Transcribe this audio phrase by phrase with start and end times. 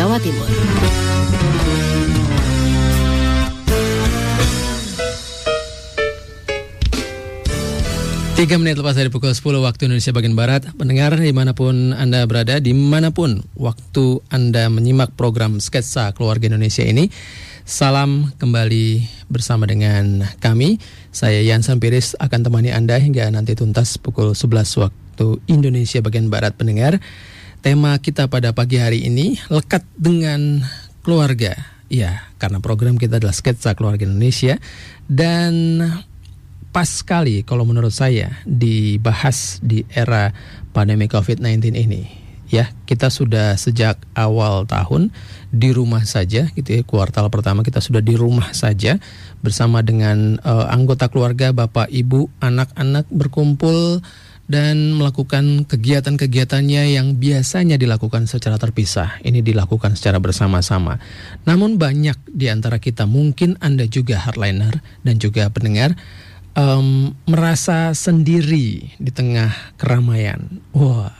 [0.00, 0.48] Timur.
[8.32, 12.24] Tiga menit lepas dari pukul 10 waktu Indonesia bagian Barat Pendengar di mana pun Anda
[12.24, 17.12] berada Di mana pun waktu Anda menyimak program Sketsa Keluarga Indonesia ini
[17.68, 20.80] Salam kembali bersama dengan kami
[21.12, 26.56] Saya Yansan Piris akan temani Anda hingga nanti tuntas pukul 11 waktu Indonesia bagian Barat
[26.56, 26.96] Pendengar
[27.60, 30.64] Tema kita pada pagi hari ini lekat dengan
[31.04, 31.52] keluarga
[31.92, 34.56] Ya, karena program kita adalah Sketsa Keluarga Indonesia
[35.04, 35.84] Dan
[36.72, 40.32] pas sekali kalau menurut saya dibahas di era
[40.72, 42.02] pandemi COVID-19 ini.
[42.50, 45.14] Ya, kita sudah sejak awal tahun
[45.52, 46.82] di rumah saja gitu ya.
[46.82, 48.98] Kuartal pertama kita sudah di rumah saja
[49.38, 54.02] bersama dengan uh, anggota keluarga, Bapak, Ibu, anak-anak berkumpul
[54.50, 59.22] dan melakukan kegiatan-kegiatannya yang biasanya dilakukan secara terpisah.
[59.22, 60.98] Ini dilakukan secara bersama-sama.
[61.46, 65.94] Namun banyak di antara kita mungkin Anda juga hardliner dan juga pendengar
[66.58, 70.58] um, merasa sendiri di tengah keramaian.
[70.74, 71.14] Wah,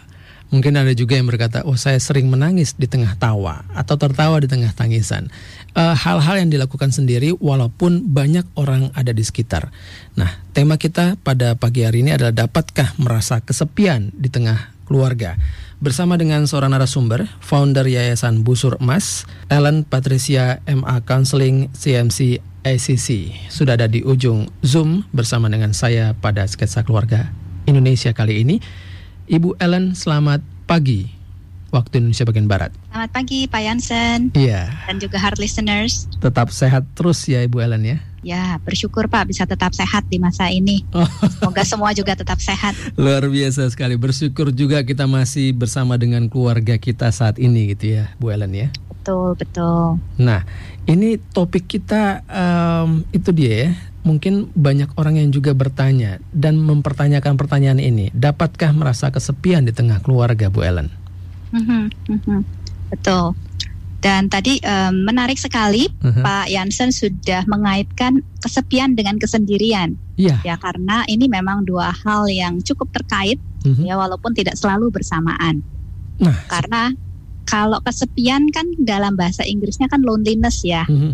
[0.50, 4.50] mungkin ada juga yang berkata, "Oh, saya sering menangis di tengah tawa atau tertawa di
[4.50, 5.30] tengah tangisan."
[5.70, 9.70] Eh, hal-hal uh, yang dilakukan sendiri, walaupun banyak orang ada di sekitar.
[10.20, 15.40] Nah, tema kita pada pagi hari ini adalah dapatkah merasa kesepian di tengah keluarga?
[15.80, 23.80] Bersama dengan seorang narasumber, founder Yayasan Busur Emas, Ellen Patricia MA Counseling CMC ACC sudah
[23.80, 27.32] ada di ujung Zoom bersama dengan saya pada sketsa keluarga
[27.64, 28.60] Indonesia kali ini.
[29.24, 31.08] Ibu Ellen, selamat pagi
[31.72, 32.76] waktu Indonesia bagian Barat.
[32.92, 34.20] Selamat pagi Pak Yansen.
[34.36, 34.68] Iya.
[34.84, 36.12] Dan juga hard listeners.
[36.20, 37.98] Tetap sehat terus ya Ibu Ellen ya.
[38.20, 40.84] Ya, bersyukur Pak bisa tetap sehat di masa ini.
[40.92, 41.08] Oh.
[41.40, 42.76] Semoga semua juga tetap sehat.
[43.00, 43.96] Luar biasa sekali.
[43.96, 48.68] Bersyukur juga kita masih bersama dengan keluarga kita saat ini gitu ya, Bu Ellen ya.
[49.00, 49.96] Betul, betul.
[50.20, 50.44] Nah,
[50.84, 53.70] ini topik kita um, itu dia ya.
[54.04, 58.12] Mungkin banyak orang yang juga bertanya dan mempertanyakan pertanyaan ini.
[58.12, 60.92] Dapatkah merasa kesepian di tengah keluarga, Bu Ellen?
[61.56, 62.40] Mm -hmm, mm -hmm.
[62.92, 63.32] Betul.
[64.00, 66.24] Dan tadi um, menarik sekali uh-huh.
[66.24, 70.00] Pak Jansen sudah mengaitkan kesepian dengan kesendirian.
[70.16, 70.40] Yeah.
[70.40, 73.84] Ya karena ini memang dua hal yang cukup terkait uh-huh.
[73.84, 75.60] ya walaupun tidak selalu bersamaan.
[76.20, 76.96] Nah, karena
[77.44, 80.88] kalau kesepian kan dalam bahasa Inggrisnya kan loneliness ya.
[80.88, 81.12] Uh-huh.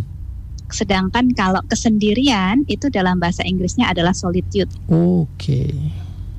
[0.70, 4.70] Sedangkan kalau kesendirian itu dalam bahasa Inggrisnya adalah solitude.
[4.86, 5.26] Oke.
[5.34, 5.74] Okay.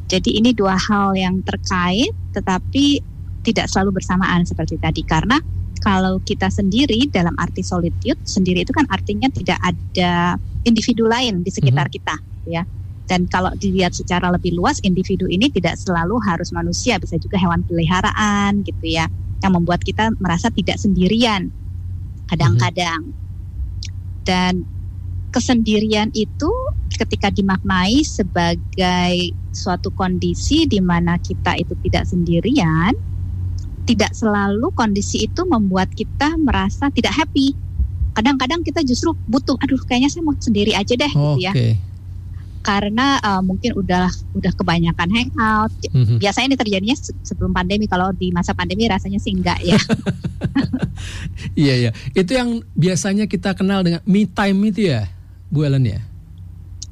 [0.08, 3.04] Jadi ini dua hal yang terkait tetapi
[3.44, 5.40] tidak selalu bersamaan seperti tadi karena
[5.80, 10.36] kalau kita sendiri dalam arti solitude sendiri itu kan artinya tidak ada
[10.68, 11.98] individu lain di sekitar mm -hmm.
[11.98, 12.16] kita
[12.48, 12.64] ya
[13.08, 17.64] dan kalau dilihat secara lebih luas individu ini tidak selalu harus manusia bisa juga hewan
[17.64, 19.08] peliharaan gitu ya
[19.40, 21.50] yang membuat kita merasa tidak sendirian
[22.28, 24.24] kadang-kadang mm -hmm.
[24.28, 24.54] dan
[25.32, 26.52] kesendirian itu
[26.98, 32.96] ketika dimaknai sebagai suatu kondisi di mana kita itu tidak sendirian
[33.88, 37.56] tidak selalu kondisi itu membuat kita merasa tidak happy.
[38.12, 41.80] Kadang-kadang kita justru butuh, aduh kayaknya saya mau sendiri aja deh oh, gitu ya.
[42.68, 45.72] Karena uh, mungkin udah udah kebanyakan hangout.
[45.88, 46.20] Mm-hmm.
[46.20, 47.88] Biasanya ini terjadinya sebelum pandemi.
[47.88, 49.80] Kalau di masa pandemi rasanya sih enggak ya.
[51.64, 51.92] iya iya.
[52.12, 55.08] Itu yang biasanya kita kenal dengan me time itu ya,
[55.48, 56.02] Bu Ellen ya.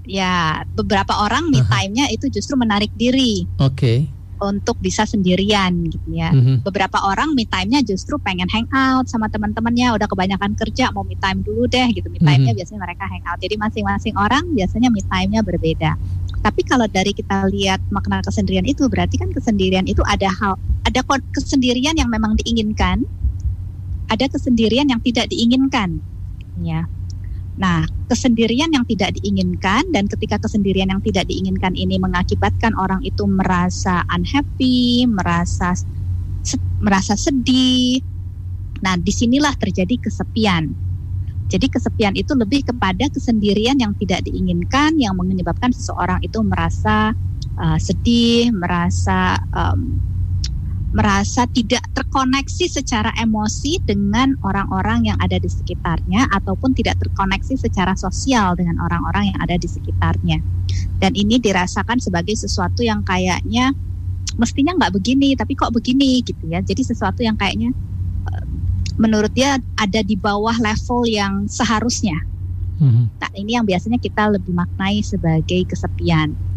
[0.06, 3.44] Ya, beberapa orang me time-nya itu justru menarik diri.
[3.60, 3.76] Oke.
[3.76, 6.32] Okay untuk bisa sendirian gitu ya.
[6.32, 6.66] Mhm.
[6.66, 11.40] Beberapa orang me time-nya justru pengen hangout sama teman-temannya, udah kebanyakan kerja mau me time
[11.42, 12.08] dulu deh gitu.
[12.12, 12.60] Me time-nya Mhm.
[12.60, 13.40] biasanya mereka hangout.
[13.40, 15.92] Jadi masing-masing orang biasanya me time-nya berbeda.
[16.46, 20.54] Tapi kalau dari kita lihat makna kesendirian itu berarti kan kesendirian itu ada hal
[20.86, 21.02] ada
[21.34, 23.02] kesendirian yang memang diinginkan,
[24.06, 26.06] ada kesendirian yang tidak diinginkan.
[26.62, 26.86] Ya.
[27.56, 33.24] Nah, kesendirian yang tidak diinginkan dan ketika kesendirian yang tidak diinginkan ini mengakibatkan orang itu
[33.24, 35.72] merasa unhappy, merasa
[36.84, 38.04] merasa sedih.
[38.84, 40.68] Nah, di sinilah terjadi kesepian.
[41.46, 47.14] Jadi kesepian itu lebih kepada kesendirian yang tidak diinginkan yang menyebabkan seseorang itu merasa
[47.56, 50.02] uh, sedih, merasa um,
[50.96, 58.00] merasa tidak terkoneksi secara emosi dengan orang-orang yang ada di sekitarnya ataupun tidak terkoneksi secara
[58.00, 60.40] sosial dengan orang-orang yang ada di sekitarnya.
[61.04, 63.76] Dan ini dirasakan sebagai sesuatu yang kayaknya
[64.40, 66.64] mestinya nggak begini, tapi kok begini gitu ya.
[66.64, 67.76] Jadi sesuatu yang kayaknya
[68.32, 68.46] eh,
[68.96, 72.24] menurut dia ada di bawah level yang seharusnya.
[72.80, 73.20] Mhm.
[73.20, 76.55] Nah, ini yang biasanya kita lebih maknai sebagai kesepian.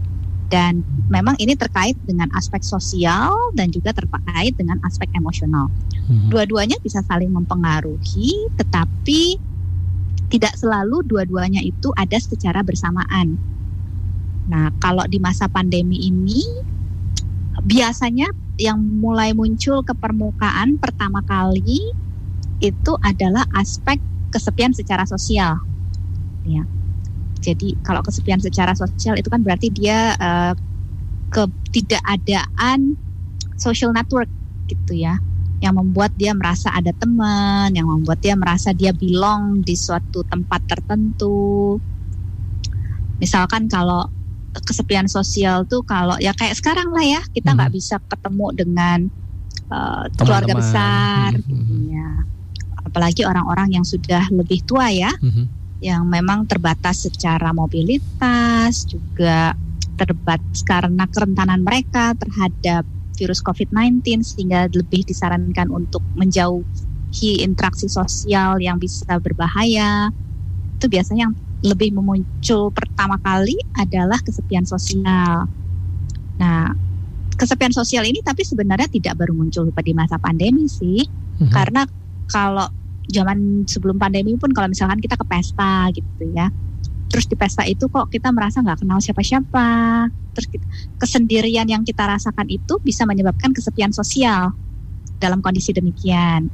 [0.49, 0.81] Dan
[1.12, 5.69] memang ini terkait dengan aspek sosial dan juga terkait dengan aspek emosional.
[6.09, 6.33] Mhm.
[6.33, 9.37] Dua-duanya bisa saling mempengaruhi, tetapi
[10.33, 13.37] tidak selalu dua-duanya itu ada secara bersamaan.
[14.49, 16.41] Nah, kalau di masa pandemi ini
[17.65, 21.79] biasanya yang mulai muncul ke permukaan pertama kali
[22.59, 24.00] itu adalah aspek
[24.33, 25.61] kesepian secara sosial.
[26.45, 26.65] Ya.
[27.38, 30.55] Jadi kalau kesepian secara sosial itu kan berarti dia eh,
[31.29, 32.96] ketidakadaan
[33.58, 34.31] social network
[34.67, 35.19] gitu ya
[35.58, 40.62] yang membuat dia merasa ada teman, yang membuat dia merasa dia belong di suatu tempat
[40.70, 41.82] tertentu.
[43.19, 44.06] Misalkan kalau
[44.55, 47.79] kesepian sosial tuh kalau ya kayak sekarang lah ya kita nggak Mhm.
[47.79, 48.99] bisa ketemu dengan
[49.69, 50.64] eh, keluarga Teman-teman.
[50.64, 51.44] besar, Mhm.
[51.44, 52.11] gitu ya.
[52.88, 55.58] Apalagi orang-orang yang sudah lebih tua ya, Mhm.
[55.79, 59.55] Yang memang terbatas secara mobilitas juga
[59.99, 62.87] terbatas karena kerentanan mereka terhadap
[63.19, 70.11] virus COVID-19 sehingga lebih disarankan untuk menjauhi interaksi sosial yang bisa berbahaya.
[70.79, 71.35] Itu biasanya yang
[71.67, 75.51] lebih memuncul pertama kali adalah kesepian sosial.
[76.39, 76.71] Nah,
[77.35, 81.03] kesepian sosial ini tapi sebenarnya tidak baru muncul di masa pandemi sih
[81.39, 81.55] Mhm.
[81.55, 81.83] karena
[82.27, 82.67] kalau
[83.09, 86.53] zaman sebelum pandemi pun kalau misalkan kita ke pesta gitu ya.
[87.09, 89.69] Terus di pesta itu kok kita merasa nggak kenal siapa-siapa.
[90.37, 90.69] Terus kita-
[91.01, 94.53] kesendirian yang kita rasakan itu bisa menyebabkan kesepian sosial
[95.19, 96.53] dalam kondisi demikian.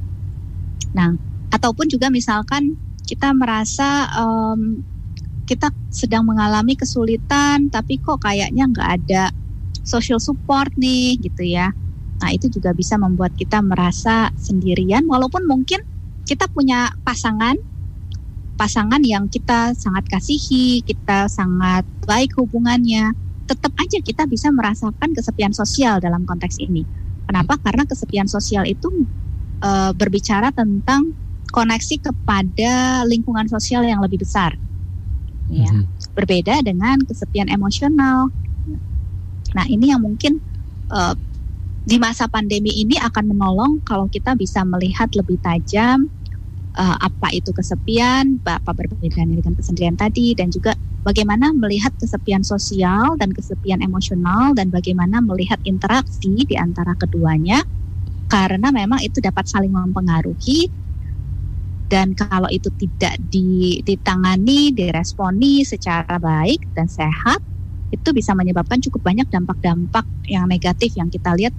[0.95, 1.11] Nah
[1.51, 4.83] ataupun juga misalkan kita merasa em,
[5.45, 9.25] kita sedang mengalami kesulitan tapi kok kayaknya nggak ada
[9.85, 11.71] social support nih gitu ya.
[12.25, 15.77] Nah, itu juga bisa membuat kita merasa sendirian walaupun mungkin
[16.27, 17.57] kita punya pasangan
[18.55, 23.11] pasangan yang kita sangat kasihi, kita sangat baik hubungannya,
[23.51, 26.87] tetap aja kita bisa merasakan kesepian sosial dalam konteks ini.
[27.27, 27.59] Kenapa?
[27.61, 28.89] Karena kesepian sosial itu
[29.65, 31.17] eh, berbicara tentang
[31.49, 34.55] koneksi kepada lingkungan sosial yang lebih besar.
[35.49, 35.89] Ya Mhm.
[36.17, 38.33] berbeda dengan kesepian emosional.
[39.55, 40.41] Nah, ini yang mungkin
[40.95, 41.15] eh,
[41.85, 46.09] di masa pandemi ini akan menolong kalau kita bisa melihat lebih tajam
[46.75, 53.15] eh, apa itu kesepian, apa perbedaannya dengan kesendirian tadi, dan juga bagaimana melihat kesepian sosial
[53.21, 57.63] dan kesepian emosional, dan bagaimana melihat interaksi di antara keduanya,
[58.27, 60.73] karena memang itu dapat saling mempengaruhi
[61.95, 67.39] dan kalau itu tidak di- ditangani, diresponi secara baik dan sehat,
[67.93, 71.55] itu bisa menyebabkan cukup banyak dampak-dampak yang negatif yang kita lihat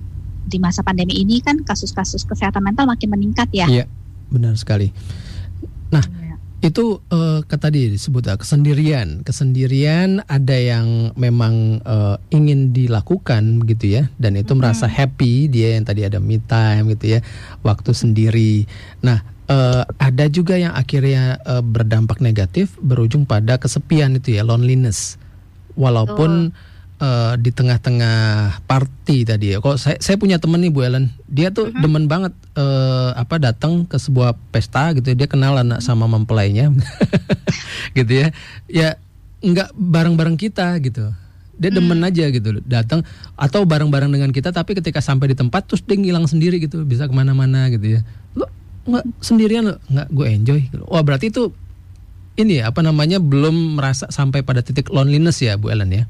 [0.46, 3.68] di masa pandemi ini kan kasus-kasus kesehatan mental makin meningkat ya.
[3.70, 3.86] Iya.
[4.30, 4.90] Benar sekali.
[5.90, 6.24] Nah, Iya.
[6.66, 9.22] Itu eh, kata tadi disebut eh, kesendirian.
[9.22, 14.60] Kesendirian ada yang memang eh, ingin dilakukan begitu ya, dan itu Mhm.
[14.66, 17.20] merasa happy dia yang tadi ada me time gitu ya,
[17.62, 18.66] waktu sendiri.
[19.06, 25.22] Nah, eh, ada juga yang akhirnya eh, berdampak negatif berujung pada kesepian itu ya, loneliness.
[25.78, 26.50] Walaupun
[26.96, 28.18] eh, di tengah-tengah
[28.64, 29.60] party tadi ya.
[29.60, 31.82] Kok saya saya punya temen nih Bu Ellen, dia tuh Mhm.
[31.82, 36.72] demen banget eh, apa datang ke sebuah pesta gitu, dia kenalan sama mempelainya,
[37.98, 38.28] gitu ya.
[38.68, 38.90] Ya
[39.44, 41.12] nggak bareng-bareng kita gitu.
[41.56, 42.08] Dia demen Hmm.
[42.12, 43.04] aja gitu datang
[43.36, 47.08] atau bareng-bareng dengan kita, tapi ketika sampai di tempat terus dia ngilang sendiri gitu, bisa
[47.08, 48.02] ke mana-mana gitu ya.
[48.36, 48.48] Lo
[48.86, 50.60] nggak sendirian lo nggak gue enjoy.
[50.68, 50.84] Gitu.
[50.88, 51.52] Wah berarti itu
[52.36, 56.04] ini ya apa namanya belum merasa sampai pada titik loneliness ya Bu Ellen ya.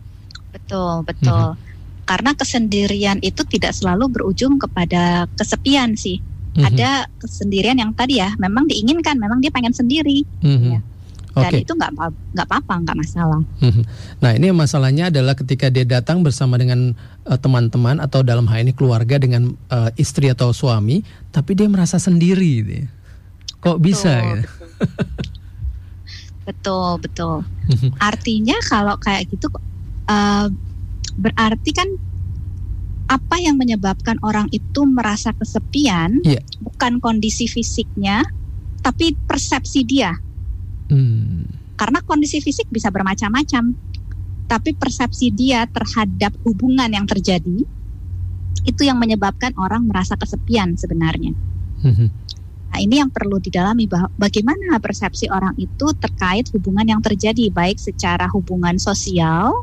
[0.55, 1.59] Betul, betul.
[2.05, 6.24] Karena kesendirian itu tidak selalu berujung kepada kesepian sih.
[6.55, 6.67] Mm -hmm.
[6.71, 10.24] Ada kesendirian yang tadi ya, memang diinginkan, memang dia pengen sendiri.
[10.39, 10.71] Mm -hmm.
[10.71, 10.81] ya.
[11.35, 11.67] Dan okay.
[11.67, 11.91] itu nggak
[12.31, 13.41] nggak apa-apa, nggak masalah.
[13.59, 13.83] Mm -hmm.
[14.24, 16.95] Nah ini masalahnya adalah ketika dia datang bersama dengan
[17.27, 21.03] eh, teman-teman uh, atau dalam hal ini keluarga dengan uh, istri atau suami,
[21.35, 22.63] tapi dia merasa sendiri.
[22.63, 22.74] Gitu.
[22.79, 22.88] Ya.
[23.59, 24.13] Kok betul, bisa?
[24.24, 24.47] Gitu?
[26.45, 27.35] Betul betul.
[27.74, 27.97] Mhm.
[27.97, 29.50] Artinya kalau kayak gitu
[30.09, 30.47] uh,
[31.15, 31.88] berarti kan
[33.05, 36.41] apa yang menyebabkan orang itu merasa kesepian yeah.
[36.57, 38.25] bukan kondisi fisiknya
[38.81, 40.17] tapi persepsi dia
[40.89, 41.77] hmm.
[41.77, 43.77] karena kondisi fisik bisa bermacam-macam
[44.45, 47.65] tapi persepsi dia terhadap hubungan yang terjadi
[48.65, 51.38] itu yang menyebabkan orang merasa kesepian sebenarnya
[51.85, 52.09] hmm.
[52.74, 57.77] nah ini yang perlu didalami bahwa bagaimana persepsi orang itu terkait hubungan yang terjadi baik
[57.77, 59.53] secara hubungan sosial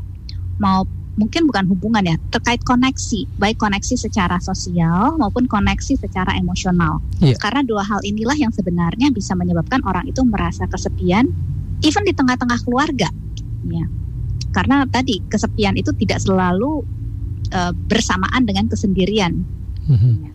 [0.57, 7.05] maupun mungkin bukan hubungan ya, terkait koneksi, baik koneksi secara sosial maupun koneksi secara emosional.
[7.21, 7.37] Yeah.
[7.37, 11.29] Karena dua hal inilah yang sebenarnya bisa menyebabkan orang itu merasa kesepian,
[11.85, 13.09] even di tengah-tengah keluarga.
[13.69, 13.85] Ya.
[14.53, 16.81] Karena tadi kesepian itu tidak selalu
[17.53, 19.45] uh, bersamaan dengan kesendirian.
[19.85, 20.13] Mm-hmm.
[20.17, 20.31] Ya.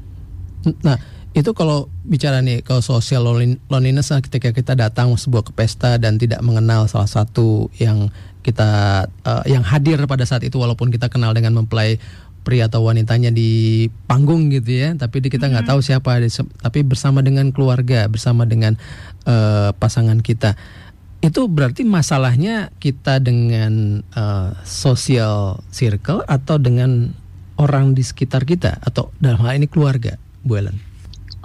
[0.82, 0.98] Nah,
[1.38, 3.22] itu kalau bicara nih kalau social
[3.68, 8.10] loneliness ketika kita datang sebuah ke pesta dan tidak mengenal salah satu yang
[8.48, 12.00] kita uh, yang hadir pada saat itu walaupun kita kenal dengan mempelai
[12.48, 15.76] pria atau wanitanya di panggung gitu ya tapi kita nggak mm -hmm.
[15.76, 16.16] tahu siapa
[16.64, 18.80] tapi bersama dengan keluarga bersama dengan
[19.28, 20.56] uh, pasangan kita.
[21.20, 27.12] Itu berarti masalahnya kita dengan uh, social circle atau dengan
[27.58, 28.78] orang di sekitar kita?
[28.80, 30.14] Atau dalam hal ini keluarga
[30.46, 30.87] Bu Ellen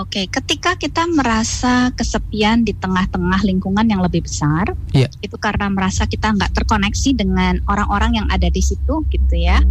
[0.02, 5.06] Oke, ketika kita merasa kesepian di tengah-tengah lingkungan yang lebih besar, yeah.
[5.22, 9.62] itu karena merasa kita nggak terkoneksi dengan orang-orang yang ada di situ, gitu ya.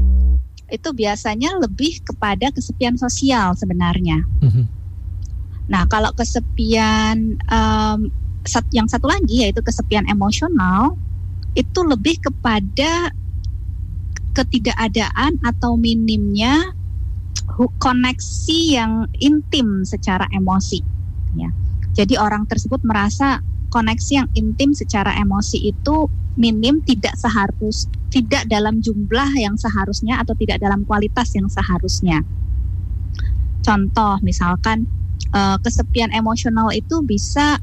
[0.71, 4.23] Itu biasanya lebih kepada kesepian sosial sebenarnya.
[4.47, 4.65] Mm-hmm.
[5.75, 8.07] Nah, kalau kesepian um,
[8.71, 10.95] yang satu lagi yaitu kesepian emosional,
[11.59, 13.11] itu lebih kepada
[14.39, 16.79] ketidakadaan atau minimnya
[17.79, 20.81] koneksi yang intim secara emosi
[21.37, 21.51] ya.
[21.93, 26.09] Jadi orang tersebut merasa koneksi yang intim secara emosi itu
[26.41, 32.25] minim tidak seharus tidak dalam jumlah yang seharusnya atau tidak dalam kualitas yang seharusnya.
[33.65, 34.85] Contoh misalkan
[35.33, 37.61] uh, kesepian emosional itu bisa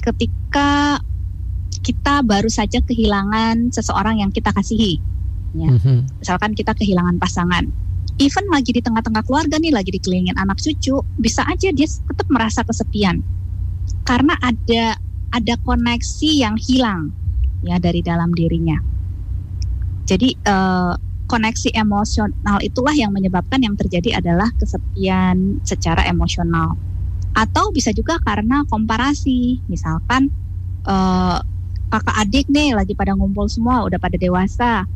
[0.00, 1.00] ketika
[1.84, 5.00] kita baru saja kehilangan seseorang yang kita kasihi.
[5.52, 5.68] Ya.
[5.68, 5.98] Mm -hmm.
[6.20, 7.68] Misalkan kita kehilangan pasangan
[8.20, 12.60] even lagi di tengah-tengah keluarga nih lagi dikelilingin anak cucu bisa aja dia tetap merasa
[12.66, 13.22] kesepian.
[14.04, 14.98] Karena ada
[15.32, 17.14] ada koneksi yang hilang
[17.64, 18.76] ya dari dalam dirinya.
[20.04, 20.92] Jadi uh,
[21.30, 26.76] koneksi emosional itulah yang menyebabkan yang terjadi adalah kesepian secara emosional.
[27.32, 29.64] Atau bisa juga karena komparasi.
[29.70, 30.28] Misalkan
[30.84, 31.40] uh,
[31.88, 34.88] kakak adik nih lagi pada ngumpul semua udah pada dewasa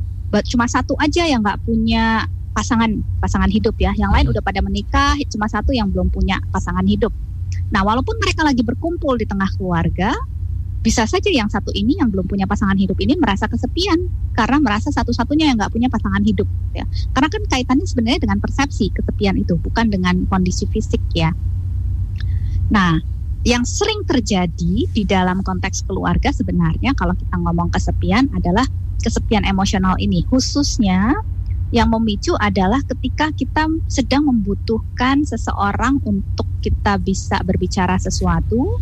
[0.53, 2.89] cuma satu aja yang nggak punya pasangan
[3.21, 3.93] pasangan hidup ya.
[3.93, 7.13] Yang lain udah pada menikah, cuma satu yang belum punya pasangan hidup.
[7.69, 10.17] Nah, walaupun mereka lagi berkumpul di tengah keluarga,
[10.81, 14.89] bisa saja yang satu ini yang belum punya pasangan hidup ini merasa kesepian karena merasa
[14.89, 16.89] satu-satunya yang nggak punya pasangan hidup ya.
[17.13, 21.35] Karena kan kaitannya sebenarnya dengan persepsi kesepian itu, bukan dengan kondisi fisik ya.
[22.73, 22.99] Nah,
[23.47, 28.67] yang sering terjadi di dalam konteks keluarga sebenarnya kalau kita ngomong kesepian adalah
[28.99, 31.15] kesepian emosional ini khususnya
[31.75, 38.79] yang memicu adalah ketika kita sedang membutuhkan seseorang untuk kita bisa berbicara sesuatu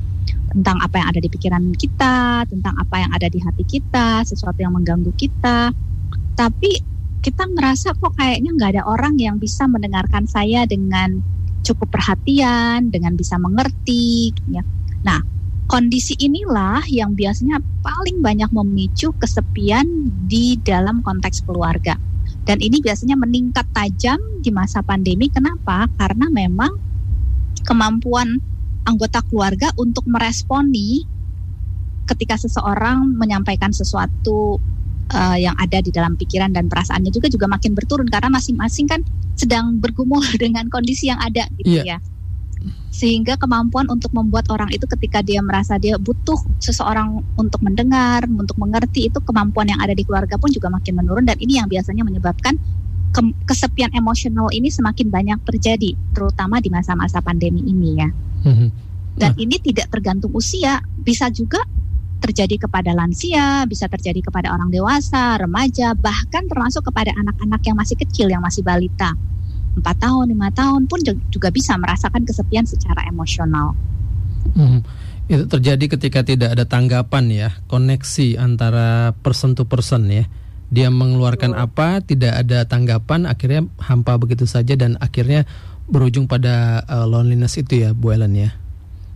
[0.53, 4.61] tentang apa yang ada di pikiran kita, tentang apa yang ada di hati kita, sesuatu
[4.61, 5.73] yang mengganggu kita.
[6.37, 6.71] Tapi
[7.25, 11.25] kita merasa kok kayaknya nggak ada orang yang bisa mendengarkan saya dengan
[11.64, 14.37] cukup perhatian, dengan bisa mengerti.
[14.53, 14.61] Ya.
[15.09, 15.25] Nah,
[15.64, 21.97] kondisi inilah yang biasanya paling banyak memicu kesepian di dalam konteks keluarga
[22.44, 25.32] dan ini biasanya meningkat tajam di masa pandemi.
[25.32, 25.88] Kenapa?
[25.96, 26.76] Karena memang
[27.64, 28.36] kemampuan
[28.84, 31.08] anggota keluarga untuk meresponi
[32.04, 34.60] ketika seseorang menyampaikan sesuatu
[35.08, 39.00] uh, yang ada di dalam pikiran dan perasaannya juga juga makin berturun karena masing-masing kan
[39.40, 41.96] sedang bergumul dengan kondisi yang ada gitu yeah.
[41.96, 42.13] ya
[42.94, 48.56] sehingga kemampuan untuk membuat orang itu ketika dia merasa dia butuh seseorang untuk mendengar, untuk
[48.56, 52.06] mengerti itu kemampuan yang ada di keluarga pun juga makin menurun dan ini yang biasanya
[52.06, 52.56] menyebabkan
[53.14, 58.11] ke kesepian emosional ini semakin banyak terjadi, terutama di masa-masa pandemi ini ya.
[58.42, 58.68] Mm-hmm.
[59.14, 59.38] Dan nah.
[59.38, 61.62] ini tidak tergantung usia, bisa juga
[62.18, 67.94] terjadi kepada lansia, bisa terjadi kepada orang dewasa, remaja, bahkan termasuk kepada anak-anak yang masih
[68.00, 69.14] kecil, yang masih balita.
[69.75, 73.75] Empat tahun, lima tahun pun juga bisa merasakan kesepian secara emosional.
[74.54, 74.87] Hmm.
[75.25, 80.28] Itu terjadi ketika tidak ada tanggapan ya, koneksi antara person to person ya.
[80.75, 81.64] Dia mengeluarkan oh.
[81.71, 85.49] apa, tidak ada tanggapan, akhirnya hampa begitu saja dan akhirnya
[85.88, 88.50] berujung pada uh, loneliness itu ya, Bu Ellen ya.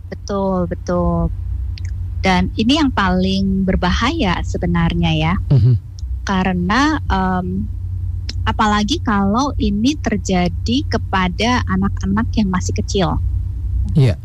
[0.09, 1.29] Betul, betul.
[2.19, 5.75] Dan ini yang paling berbahaya sebenarnya ya, mm-hmm.
[6.25, 7.63] karena um,
[8.47, 13.09] apalagi kalau ini terjadi kepada anak-anak yang masih kecil.
[13.95, 14.15] Iya.
[14.15, 14.17] Yeah.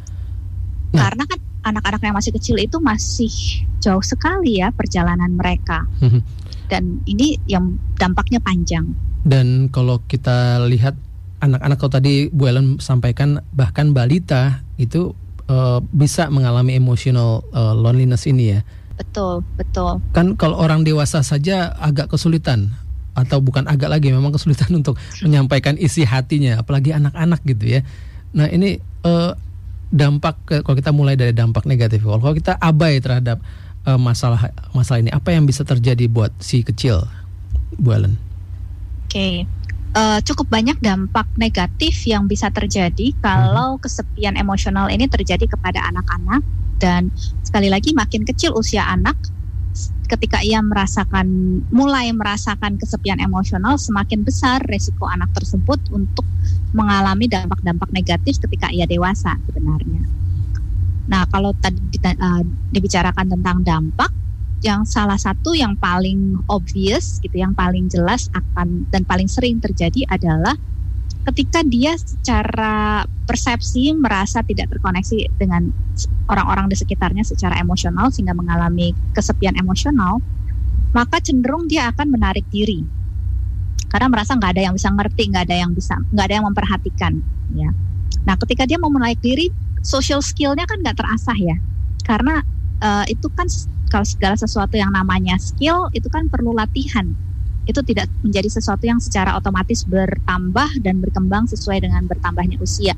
[0.94, 1.10] Nah.
[1.10, 3.32] Karena kan anak-anak yang masih kecil itu masih
[3.80, 5.88] jauh sekali ya perjalanan mereka.
[6.04, 6.22] Mm-hmm.
[6.68, 8.94] Dan ini yang dampaknya panjang.
[9.24, 10.94] Dan kalau kita lihat
[11.40, 15.12] anak-anak kalau tadi Bu Ellen sampaikan bahkan balita itu
[15.48, 18.60] uh, bisa mengalami emotional uh, loneliness ini ya.
[18.94, 19.98] Betul, betul.
[20.14, 22.70] Kan kalau orang dewasa saja agak kesulitan
[23.14, 27.80] atau bukan agak lagi memang kesulitan untuk menyampaikan isi hatinya, apalagi anak-anak gitu ya.
[28.34, 29.32] Nah ini uh,
[29.94, 33.38] dampak kalau kita mulai dari dampak negatif, kalau kita abai terhadap
[33.86, 37.06] uh, masalah masalah ini, apa yang bisa terjadi buat si kecil,
[37.78, 38.18] Bu Ellen?
[39.06, 39.34] Oke, okay
[39.94, 43.80] uh, cukup banyak dampak negatif yang bisa terjadi kalau hmm.
[43.80, 46.42] kesepian emosional ini terjadi kepada anak-anak
[46.82, 47.08] dan
[47.46, 49.16] sekali lagi makin kecil usia anak
[50.06, 51.26] ketika ia merasakan
[51.72, 56.26] mulai merasakan kesepian emosional semakin besar resiko anak tersebut untuk
[56.76, 60.02] mengalami dampak-dampak negatif ketika ia dewasa sebenarnya.
[61.04, 64.10] Nah, kalau tadi uh, dibicarakan tentang dampak
[64.64, 70.08] yang salah satu yang paling obvious gitu, yang paling jelas akan dan paling sering terjadi
[70.08, 70.56] adalah
[71.24, 75.72] ketika dia secara persepsi merasa tidak terkoneksi dengan
[76.28, 80.20] orang-orang di sekitarnya secara emosional sehingga mengalami kesepian emosional,
[80.92, 82.84] maka cenderung dia akan menarik diri
[83.94, 87.12] karena merasa nggak ada yang bisa ngerti, nggak ada yang bisa, nggak ada yang memperhatikan,
[87.54, 87.70] ya.
[88.26, 89.46] Nah, ketika dia mau menarik diri,
[89.86, 91.54] social skillnya kan nggak terasah ya,
[92.02, 92.42] karena
[92.82, 93.46] uh, itu kan
[93.94, 97.14] kalau segala sesuatu yang namanya skill itu kan perlu latihan.
[97.64, 102.92] Itu tidak menjadi sesuatu yang secara otomatis bertambah dan berkembang sesuai dengan bertambahnya usia.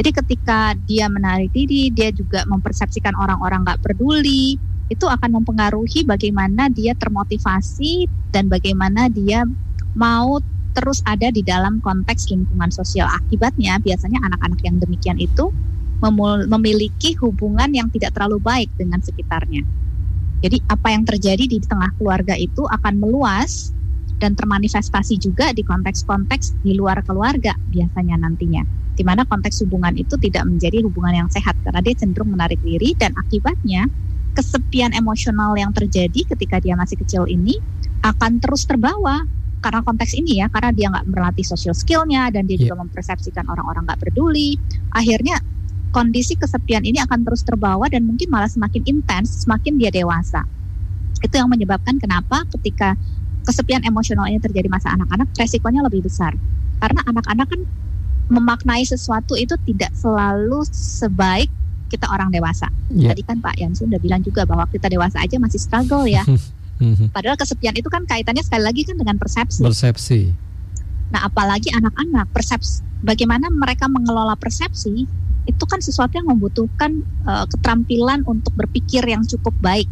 [0.00, 4.56] Jadi ketika dia menarik diri, dia juga mempersepsikan orang-orang nggak peduli,
[4.88, 9.44] itu akan mempengaruhi bagaimana dia termotivasi dan bagaimana dia
[9.92, 10.40] mau
[10.72, 13.10] terus ada di dalam konteks lingkungan sosial.
[13.12, 15.52] Akibatnya biasanya anak-anak yang demikian itu
[16.46, 19.66] memiliki hubungan yang tidak terlalu baik dengan sekitarnya.
[20.38, 23.74] Jadi apa yang terjadi di tengah keluarga itu akan meluas
[24.18, 28.62] dan termanifestasi juga di konteks-konteks di luar keluarga biasanya nantinya.
[28.98, 32.98] Di mana konteks hubungan itu tidak menjadi hubungan yang sehat karena dia cenderung menarik diri
[32.98, 33.86] dan akibatnya
[34.34, 37.58] kesepian emosional yang terjadi ketika dia masih kecil ini
[38.02, 39.22] akan terus terbawa
[39.58, 42.70] karena konteks ini ya karena dia nggak melatih social skillnya dan dia yeah.
[42.70, 44.54] juga mempersepsikan orang-orang nggak peduli
[44.94, 45.42] akhirnya
[45.90, 50.44] kondisi kesepian ini akan terus terbawa dan mungkin malah semakin intens semakin dia dewasa.
[51.18, 52.94] Itu yang menyebabkan kenapa ketika
[53.48, 56.36] kesepian emosional ini terjadi masa anak-anak resikonya lebih besar.
[56.84, 57.60] Karena anak-anak kan
[58.28, 61.48] memaknai sesuatu itu tidak selalu sebaik
[61.88, 62.68] kita orang dewasa.
[62.92, 63.16] Yeah.
[63.16, 66.20] Tadi kan Pak Yansu sudah bilang juga bahwa kita dewasa aja masih struggle ya.
[67.16, 69.64] Padahal kesepian itu kan kaitannya sekali lagi kan dengan persepsi.
[69.64, 70.20] Persepsi.
[71.08, 75.08] Nah, apalagi anak-anak persepsi bagaimana mereka mengelola persepsi
[75.48, 79.88] itu kan sesuatu yang membutuhkan uh, keterampilan untuk berpikir yang cukup baik.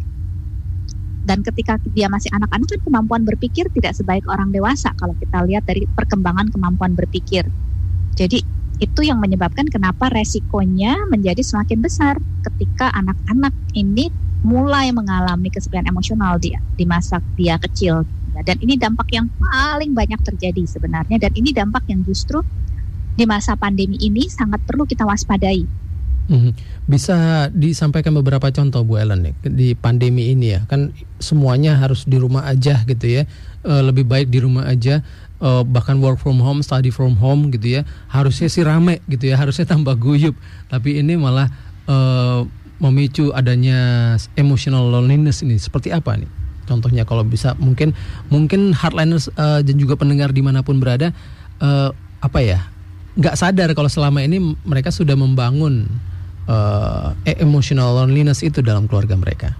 [1.27, 5.67] Dan ketika dia masih anak-anak kan kemampuan berpikir tidak sebaik orang dewasa kalau kita lihat
[5.67, 7.43] dari perkembangan kemampuan berpikir.
[8.15, 8.39] Jadi
[8.79, 12.15] itu yang menyebabkan kenapa resikonya menjadi semakin besar
[12.47, 14.07] ketika anak-anak ini
[14.47, 18.07] mulai mengalami kesepian emosional dia di masa dia kecil.
[18.47, 22.39] Dan ini dampak yang paling banyak terjadi sebenarnya dan ini dampak yang justru
[23.17, 25.65] di masa pandemi ini sangat perlu kita waspadai.
[26.27, 26.51] Hmm.
[26.91, 30.67] Bisa disampaikan beberapa contoh Bu Ellen nih di pandemi ini ya.
[30.67, 30.91] Kan
[31.23, 33.23] semuanya harus di rumah aja gitu ya.
[33.63, 34.99] E, lebih baik di rumah aja.
[35.39, 37.81] E, bahkan work from home study from home gitu ya.
[38.11, 40.35] Harusnya sih rame gitu ya harusnya tambah guyup.
[40.67, 41.47] Tapi ini malah
[41.87, 41.95] e,
[42.83, 45.55] memicu adanya emotional loneliness ini.
[45.55, 46.27] Seperti apa nih
[46.67, 47.07] contohnya?
[47.07, 47.95] Kalau bisa mungkin
[48.27, 51.15] mungkin hardliners dan juga pendengar di mana pun berada
[52.19, 52.67] apa ya
[53.17, 55.89] nggak sadar kalau selama ini mereka sudah membangun
[56.47, 59.53] uh, emotional loneliness itu dalam keluarga mereka.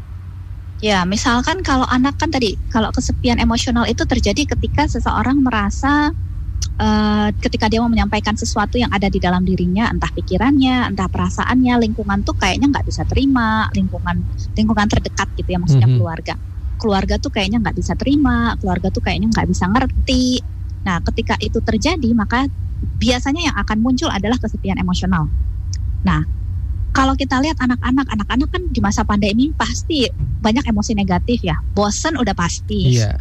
[0.77, 6.13] Ya, misalkan kalau anak kan tadi kalau kesepian emosional itu terjadi ketika seseorang merasa
[6.77, 11.81] uh, ketika dia mau menyampaikan sesuatu yang ada di dalam dirinya, entah pikirannya, entah perasaannya,
[11.81, 14.21] lingkungan tuh kayaknya nggak bisa terima, lingkungan
[14.53, 16.01] lingkungan terdekat gitu ya, maksudnya mm -hmm.
[16.01, 16.33] keluarga.
[16.77, 20.45] Keluarga tuh kayaknya nggak bisa terima, keluarga tuh kayaknya nggak bisa ngerti.
[20.85, 22.45] Nah, ketika itu terjadi, maka
[23.01, 25.25] biasanya yang akan muncul adalah kesepian emosional.
[26.05, 26.21] Nah,
[26.91, 30.09] kalau kita lihat anak-anak, anak-anak kan di masa pandemi pasti
[30.41, 31.57] banyak emosi negatif ya.
[31.77, 32.97] Bosan udah pasti.
[32.97, 33.13] Iya.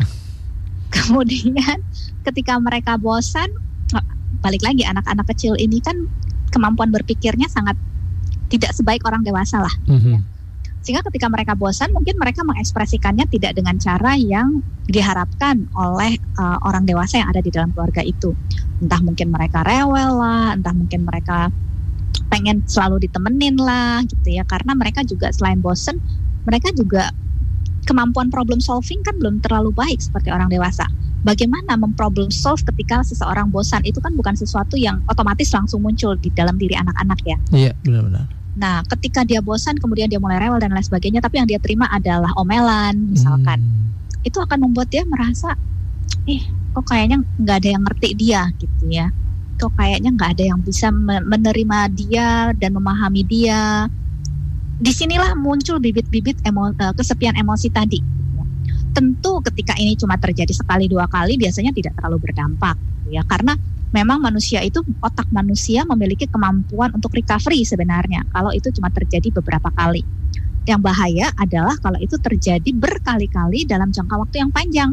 [0.95, 1.83] Kemudian
[2.25, 3.53] ketika mereka bosan,
[3.93, 4.05] oh,
[4.41, 6.09] balik lagi anak-anak kecil ini kan
[6.55, 7.77] kemampuan berpikirnya sangat
[8.49, 9.75] tidak sebaik orang dewasa lah.
[9.91, 10.19] Mm -hmm.
[10.87, 16.87] Sehingga ketika mereka bosan, mungkin mereka mengekspresikannya tidak dengan cara yang diharapkan oleh uh, orang
[16.87, 18.31] dewasa yang ada di dalam keluarga itu.
[18.79, 21.51] Entah mungkin mereka rewel lah, entah mungkin mereka
[22.27, 24.43] pengen selalu ditemenin lah gitu ya.
[24.45, 25.99] Karena mereka juga selain bosan,
[26.47, 27.11] mereka juga
[27.87, 30.85] kemampuan problem solving kan belum terlalu baik seperti orang dewasa.
[31.23, 36.31] Bagaimana memproblem solve ketika seseorang bosan itu kan bukan sesuatu yang otomatis langsung muncul di
[36.31, 37.39] dalam diri anak-anak ya.
[37.51, 38.31] Iya, benar-benar.
[38.57, 41.91] Nah, ketika dia bosan kemudian dia mulai rewel dan lain sebagainya, tapi yang dia terima
[41.91, 43.59] adalah omelan misalkan.
[43.59, 44.23] Hmm.
[44.23, 45.55] Itu akan membuat dia merasa
[46.31, 46.43] ih,
[46.75, 49.11] kok kayaknya nggak ada yang ngerti dia gitu ya.
[49.57, 50.93] Kok kayaknya nggak ada yang bisa
[51.25, 53.89] menerima dia dan memahami dia
[54.77, 58.01] di sinilah muncul bibit-bibit emo, uh, kesepian emosi tadi.
[58.93, 62.77] Tentu ketika ini cuma terjadi sekali dua kali biasanya tidak terlalu berdampak
[63.13, 63.55] ya karena
[63.93, 69.73] memang manusia itu otak manusia memiliki kemampuan untuk recovery sebenarnya kalau itu cuma terjadi beberapa
[69.73, 70.05] kali.
[70.67, 74.91] Yang bahaya adalah kalau itu terjadi berkali-kali dalam jangka waktu yang panjang.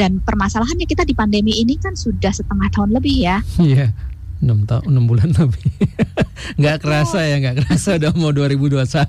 [0.00, 3.44] Dan permasalahannya kita di pandemi ini kan sudah setengah tahun lebih ya.
[3.60, 3.92] Iya.
[3.92, 4.08] Yeah
[4.40, 5.68] enam tahun enam bulan lebih
[6.60, 9.04] nggak kerasa ya nggak kerasa udah mau 2021 betul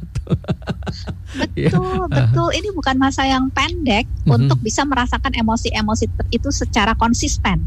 [1.55, 1.71] ya.
[2.11, 4.35] betul ini bukan masa yang pendek mm-hmm.
[4.35, 7.63] untuk bisa merasakan emosi-emosi itu secara konsisten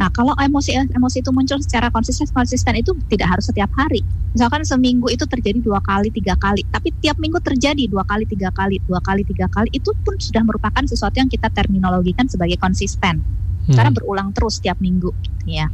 [0.00, 4.00] nah kalau emosi-emosi itu muncul secara konsisten konsisten itu tidak harus setiap hari
[4.32, 8.48] misalkan seminggu itu terjadi dua kali tiga kali tapi tiap minggu terjadi dua kali tiga
[8.48, 13.20] kali dua kali tiga kali itu pun sudah merupakan sesuatu yang kita terminologikan sebagai konsisten
[13.68, 13.76] hmm.
[13.76, 15.12] karena berulang terus tiap minggu
[15.44, 15.68] ya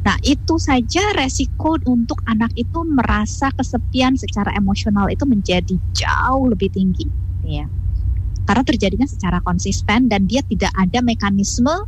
[0.00, 6.72] Nah, itu saja resiko untuk anak itu merasa kesepian secara emosional itu menjadi jauh lebih
[6.72, 7.04] tinggi,
[7.44, 7.68] ya.
[8.48, 11.84] Karena terjadinya secara konsisten dan dia tidak ada mekanisme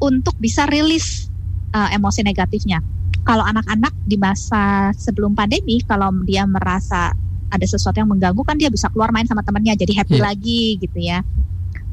[0.00, 1.28] untuk bisa rilis
[1.76, 2.80] uh, emosi negatifnya.
[3.20, 7.12] Kalau anak-anak di masa sebelum pandemi, kalau dia merasa
[7.50, 10.24] ada sesuatu yang mengganggu kan dia bisa keluar main sama temannya, jadi happy yeah.
[10.24, 11.20] lagi gitu ya.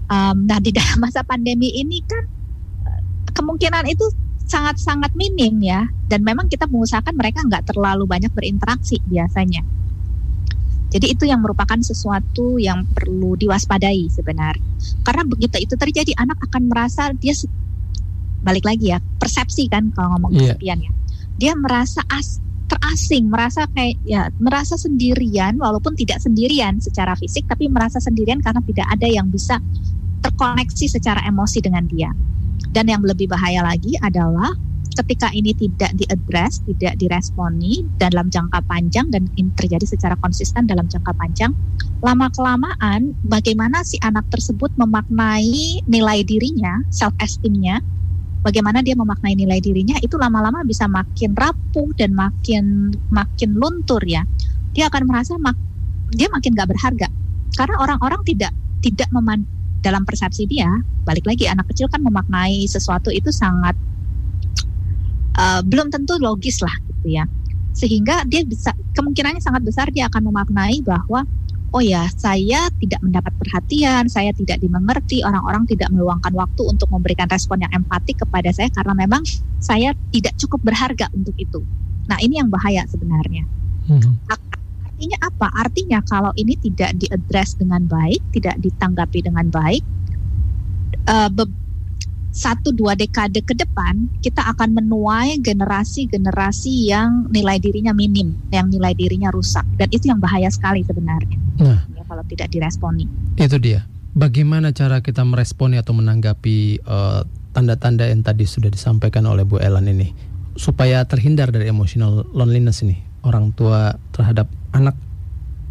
[0.08, 2.24] Um, nah, di dalam masa pandemi ini kan
[2.88, 3.02] eh,
[3.36, 4.08] kemungkinan itu
[4.48, 9.62] sangat-sangat minim ya dan memang kita mengusahakan mereka nggak terlalu banyak berinteraksi biasanya
[10.88, 14.64] jadi itu yang merupakan sesuatu yang perlu diwaspadai sebenarnya
[15.04, 17.36] karena begitu itu terjadi anak akan merasa dia
[18.44, 20.54] balik lagi ya persepsi kan kalau ngomong yeah.
[20.54, 20.92] kesepian ya
[21.38, 27.72] dia merasa as terasing, merasa kayak ya merasa sendirian walaupun tidak sendirian secara fisik tapi
[27.72, 29.58] merasa sendirian karena tidak ada yang bisa
[30.20, 32.12] terkoneksi secara emosi dengan dia.
[32.68, 34.52] Dan yang lebih bahaya lagi adalah
[34.98, 40.90] ketika ini tidak diadres, tidak diresponi dalam jangka panjang dan ini terjadi secara konsisten dalam
[40.90, 41.54] jangka panjang,
[42.02, 47.80] lama kelamaan bagaimana si anak tersebut memaknai nilai dirinya, self esteemnya,
[48.42, 54.26] bagaimana dia memaknai nilai dirinya itu lama-lama bisa makin rapuh dan makin makin luntur ya.
[54.74, 55.58] Dia akan merasa mak,
[56.14, 57.08] dia makin gak berharga
[57.58, 58.54] karena orang-orang tidak
[58.86, 59.42] tidak meman,
[59.82, 60.68] dalam persepsi dia
[61.06, 63.78] balik lagi anak kecil kan memaknai sesuatu itu sangat
[65.38, 67.26] uh, belum tentu logis lah gitu ya
[67.78, 71.24] sehingga dia bisa kemungkinannya sangat besar dia akan memaknai bahwa
[71.76, 77.28] oh ya saya tidak mendapat perhatian saya tidak dimengerti orang-orang tidak meluangkan waktu untuk memberikan
[77.28, 79.24] respon yang empatik kepada saya karena memang
[79.60, 81.64] saya tidak cukup berharga untuk itu
[82.08, 83.44] nah ini yang bahaya sebenarnya
[83.92, 84.28] hmm.
[84.98, 85.48] Artinya apa?
[85.54, 89.86] Artinya kalau ini tidak diadres dengan baik, tidak ditanggapi dengan baik,
[91.06, 91.30] uh,
[92.38, 98.94] satu dua dekade ke depan kita akan menuai generasi-generasi yang nilai dirinya minim, yang nilai
[98.94, 101.38] dirinya rusak, dan itu yang bahaya sekali sebenarnya.
[101.58, 103.10] Nah, ya, kalau tidak diresponi.
[103.42, 103.90] Itu dia.
[104.14, 107.22] Bagaimana cara kita meresponi atau menanggapi eh,
[107.58, 110.14] tanda-tanda yang tadi sudah disampaikan oleh Bu Elan ini
[110.54, 114.94] supaya terhindar dari emotional loneliness ini orang tua terhadap anak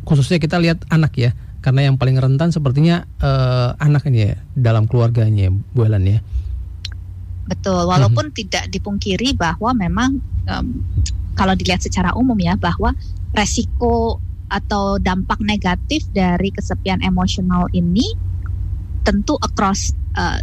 [0.07, 1.31] khususnya kita lihat anak ya
[1.63, 6.19] karena yang paling rentan sepertinya uh, anak ini ya dalam keluarganya Bu Ellen ya
[7.47, 8.37] betul walaupun hmm.
[8.37, 10.19] tidak dipungkiri bahwa memang
[10.51, 10.67] um,
[11.39, 12.97] kalau dilihat secara umum ya bahwa
[13.37, 18.15] resiko atau dampak negatif dari kesepian emosional ini
[19.03, 20.39] tentu across uh,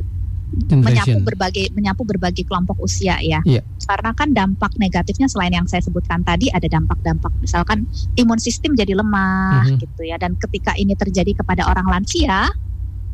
[0.70, 3.42] menyapu berbagai menyapu berbagai kelompok usia ya.
[3.42, 3.66] Yeah.
[3.84, 8.94] Karena kan dampak negatifnya selain yang saya sebutkan tadi ada dampak-dampak misalkan imun sistem jadi
[8.94, 9.82] lemah mm -hmm.
[9.82, 12.54] gitu ya dan ketika ini terjadi kepada orang lansia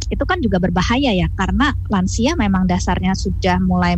[0.09, 3.93] itu kan juga berbahaya ya karena lansia memang dasarnya sudah mulai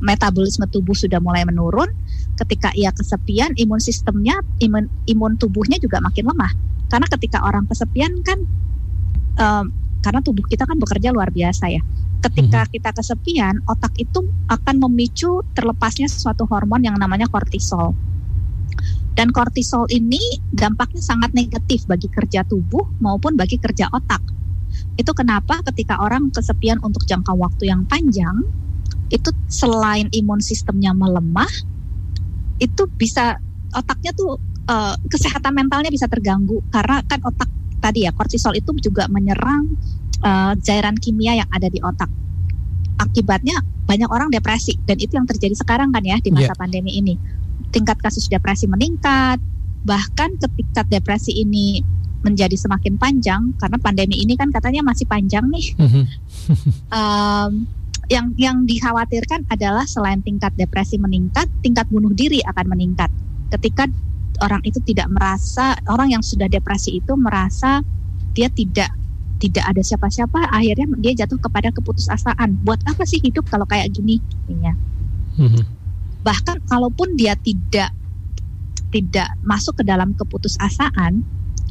[0.00, 1.88] metabolisme tubuh sudah mulai menurun.
[2.36, 6.52] Ketika ia kesepian imun sistemnya imun imun tubuhnya juga makin lemah.
[6.88, 8.38] Karena ketika orang kesepian kan
[9.40, 9.64] um,
[10.00, 11.80] karena tubuh kita kan bekerja luar biasa ya.
[12.20, 12.70] Ketika hmm.
[12.76, 17.96] kita kesepian otak itu akan memicu terlepasnya sesuatu hormon yang namanya kortisol.
[19.16, 20.20] Dan kortisol ini
[20.52, 24.39] dampaknya sangat negatif bagi kerja tubuh maupun bagi kerja otak
[24.98, 28.46] itu kenapa ketika orang kesepian untuk jangka waktu yang panjang,
[29.10, 31.50] itu selain imun sistemnya melemah,
[32.62, 33.38] itu bisa
[33.74, 34.38] otaknya tuh
[34.70, 37.48] uh, kesehatan mentalnya bisa terganggu karena kan otak
[37.80, 39.66] tadi ya kortisol itu juga menyerang
[40.22, 42.10] uh, cairan kimia yang ada di otak.
[43.00, 43.56] Akibatnya
[43.88, 46.58] banyak orang depresi dan itu yang terjadi sekarang kan ya di masa yeah.
[46.58, 47.16] pandemi ini.
[47.72, 49.40] Tingkat kasus depresi meningkat,
[49.82, 51.80] bahkan ketika depresi ini
[52.20, 55.66] menjadi semakin panjang karena pandemi ini kan katanya masih panjang nih.
[56.96, 57.64] um,
[58.10, 63.08] yang yang dikhawatirkan adalah selain tingkat depresi meningkat, tingkat bunuh diri akan meningkat.
[63.54, 63.86] Ketika
[64.42, 67.84] orang itu tidak merasa orang yang sudah depresi itu merasa
[68.34, 68.90] dia tidak
[69.40, 72.60] tidak ada siapa-siapa, akhirnya dia jatuh kepada keputusasaan.
[72.60, 74.20] Buat apa sih hidup kalau kayak gini?
[74.52, 74.76] Ya.
[76.20, 77.96] Bahkan kalaupun dia tidak
[78.92, 81.24] tidak masuk ke dalam keputusasaan,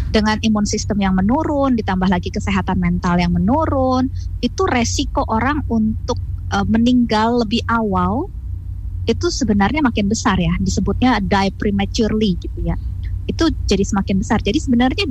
[0.10, 4.10] dengan imun sistem yang menurun, ditambah lagi kesehatan mental yang menurun,
[4.42, 6.18] itu resiko orang untuk
[6.50, 8.30] uh, meninggal lebih awal
[9.10, 10.54] itu sebenarnya makin besar ya.
[10.62, 12.78] Disebutnya die prematurely gitu ya.
[13.26, 14.42] Itu jadi semakin besar.
[14.42, 15.06] Jadi sebenarnya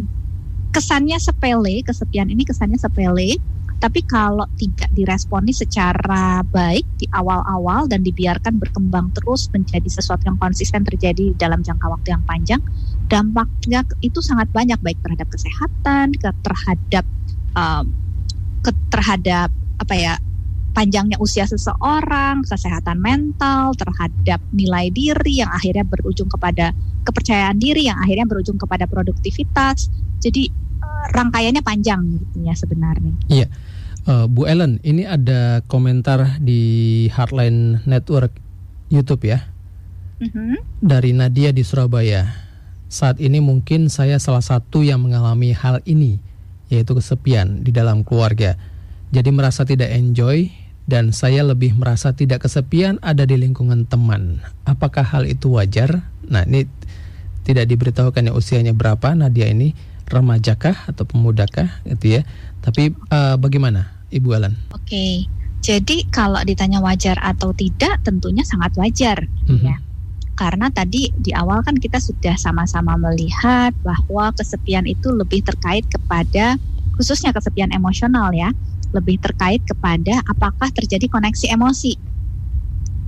[0.71, 3.39] kesannya sepele, kesepian ini kesannya sepele,
[3.79, 10.39] tapi kalau tidak diresponi secara baik di awal-awal dan dibiarkan berkembang terus menjadi sesuatu yang
[10.39, 12.61] konsisten terjadi dalam jangka waktu yang panjang,
[13.09, 17.05] dampaknya itu sangat banyak baik terhadap kesehatan, ke terhadap
[17.57, 17.91] um,
[18.63, 20.15] ke terhadap apa ya
[20.77, 26.71] panjangnya usia seseorang, kesehatan mental, terhadap nilai diri yang akhirnya berujung kepada
[27.03, 29.91] kepercayaan diri yang akhirnya berujung kepada produktivitas.
[30.23, 33.15] Jadi eh, rangkaiannya panjang gitu ya sebenarnya.
[33.27, 33.49] Iya.
[34.09, 38.33] Uh, Bu Ellen, ini ada komentar di Heartline Network
[38.89, 39.45] YouTube ya.
[40.23, 40.81] Mm-hmm.
[40.81, 42.48] Dari Nadia di Surabaya.
[42.89, 46.17] Saat ini mungkin saya salah satu yang mengalami hal ini,
[46.73, 48.57] yaitu kesepian di dalam keluarga.
[49.13, 50.49] Jadi merasa tidak enjoy
[50.89, 54.41] dan saya lebih merasa tidak kesepian ada di lingkungan teman.
[54.65, 56.09] Apakah hal itu wajar?
[56.25, 56.65] Nah, ini
[57.45, 59.77] tidak diberitahukan ya usianya berapa Nadia ini,
[60.09, 62.23] remajakah atau pemudakah gitu ya.
[62.65, 63.93] Tapi uh, bagaimana?
[64.09, 64.57] Ibu Ellen?
[64.73, 65.13] Oke, okay.
[65.61, 69.69] jadi kalau ditanya wajar atau tidak, tentunya sangat wajar, mm-hmm.
[69.69, 69.77] ya.
[70.39, 76.55] Karena tadi di awal kan kita sudah sama-sama melihat bahwa kesepian itu lebih terkait kepada
[76.95, 78.55] khususnya kesepian emosional ya,
[78.95, 81.99] lebih terkait kepada apakah terjadi koneksi emosi.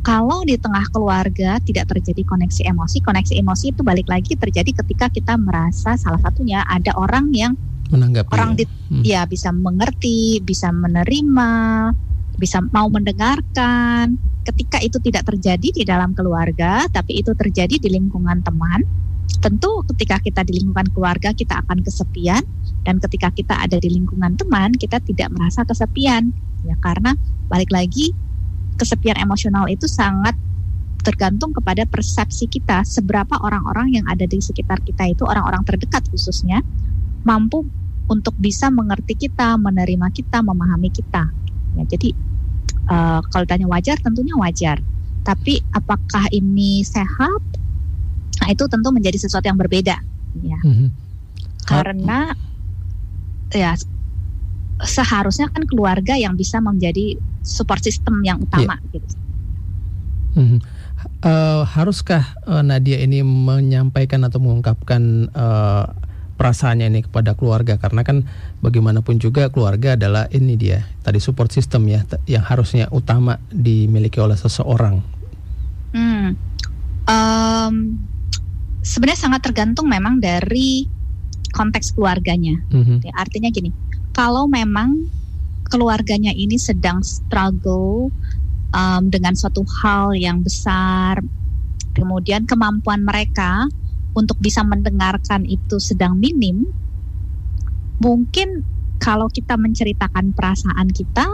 [0.03, 5.07] Kalau di tengah keluarga tidak terjadi koneksi emosi, koneksi emosi itu balik lagi terjadi ketika
[5.13, 7.55] kita merasa salah satunya ada orang yang
[7.95, 8.59] menanggapi orang ya.
[8.59, 9.03] Di, hmm.
[9.07, 11.51] ya bisa mengerti, bisa menerima,
[12.41, 14.17] bisa mau mendengarkan.
[14.41, 18.81] Ketika itu tidak terjadi di dalam keluarga, tapi itu terjadi di lingkungan teman,
[19.39, 22.41] tentu ketika kita di lingkungan keluarga kita akan kesepian
[22.83, 26.35] dan ketika kita ada di lingkungan teman kita tidak merasa kesepian
[26.67, 27.15] ya karena
[27.47, 28.11] balik lagi
[28.75, 30.35] kesepian emosional itu sangat
[31.01, 36.61] tergantung kepada persepsi kita seberapa orang-orang yang ada di sekitar kita itu orang-orang terdekat khususnya
[37.25, 37.65] mampu
[38.11, 41.31] untuk bisa mengerti kita, menerima kita, memahami kita.
[41.79, 42.11] Ya, jadi
[42.91, 44.83] uh, kalau tanya wajar, tentunya wajar.
[45.23, 47.43] Tapi apakah ini sehat?
[48.41, 50.01] Nah itu tentu menjadi sesuatu yang berbeda,
[50.41, 50.61] ya.
[50.65, 50.89] Mm-hmm.
[51.69, 52.33] Karena
[53.53, 53.77] ya
[54.81, 58.93] seharusnya kan keluarga yang bisa menjadi support system yang utama, yeah.
[58.97, 59.09] gitu.
[60.41, 60.61] Mm-hmm.
[61.21, 65.85] Uh, haruskah uh, Nadia ini menyampaikan atau mengungkapkan uh,
[66.41, 68.25] perasaannya ini kepada keluarga karena kan
[68.65, 74.41] bagaimanapun juga keluarga adalah ini dia tadi support system ya yang harusnya utama dimiliki oleh
[74.41, 75.05] seseorang.
[75.93, 76.33] Hmm.
[77.05, 77.75] Um,
[78.81, 80.89] sebenarnya sangat tergantung memang dari
[81.53, 82.57] konteks keluarganya.
[82.71, 82.99] Mm-hmm.
[83.05, 83.75] Ya, artinya gini,
[84.17, 85.11] kalau memang
[85.69, 88.09] keluarganya ini sedang struggle
[88.73, 91.21] um, dengan suatu hal yang besar,
[91.93, 93.67] kemudian kemampuan mereka
[94.15, 96.67] untuk bisa mendengarkan itu sedang minim,
[98.03, 98.67] mungkin
[99.01, 101.27] kalau kita menceritakan perasaan kita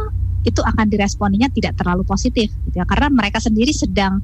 [0.47, 2.87] itu akan diresponinya tidak terlalu positif gitu ya.
[2.87, 4.23] Karena mereka sendiri sedang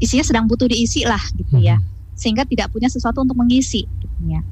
[0.00, 1.76] isinya sedang butuh diisi lah gitu ya.
[1.76, 1.88] Hmm.
[2.20, 4.44] sehingga tidak punya sesuatu untuk mengisi gitu ya.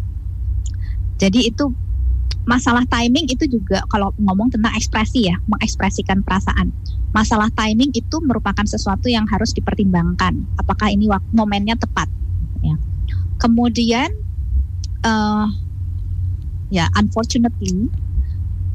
[1.21, 1.69] Jadi itu
[2.49, 6.73] masalah timing itu juga kalau ngomong tentang ekspresi ya mengekspresikan perasaan.
[7.13, 10.49] Masalah timing itu merupakan sesuatu yang harus dipertimbangkan.
[10.57, 12.09] Apakah ini momennya tepat
[12.65, 12.77] ya
[13.39, 14.11] kemudian
[15.07, 15.47] uh,
[16.69, 17.89] ya unfortunately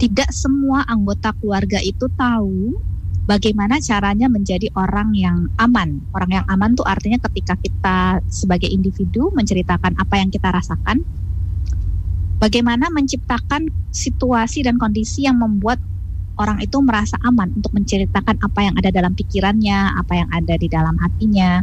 [0.01, 2.75] tidak semua anggota keluarga itu tahu
[3.23, 6.03] bagaimana caranya menjadi orang yang aman.
[6.11, 7.97] Orang yang aman tuh artinya ketika kita
[8.27, 11.07] sebagai individu menceritakan apa yang kita rasakan,
[12.39, 15.79] bagaimana menciptakan situasi dan kondisi yang membuat
[16.35, 20.67] orang itu merasa aman untuk menceritakan apa yang ada dalam pikirannya, apa yang ada di
[20.67, 21.61] dalam hatinya.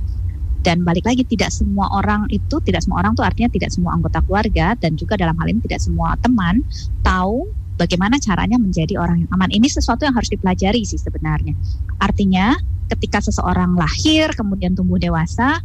[0.61, 4.21] Dan balik lagi tidak semua orang itu, tidak semua orang tuh artinya tidak semua anggota
[4.21, 6.61] keluarga dan juga dalam hal ini tidak semua teman
[7.01, 7.49] tahu
[7.81, 9.49] bagaimana caranya menjadi orang yang aman.
[9.49, 11.57] Ini sesuatu yang harus dipelajari sih sebenarnya.
[11.97, 12.53] Artinya
[12.93, 15.65] ketika seseorang lahir kemudian tumbuh dewasa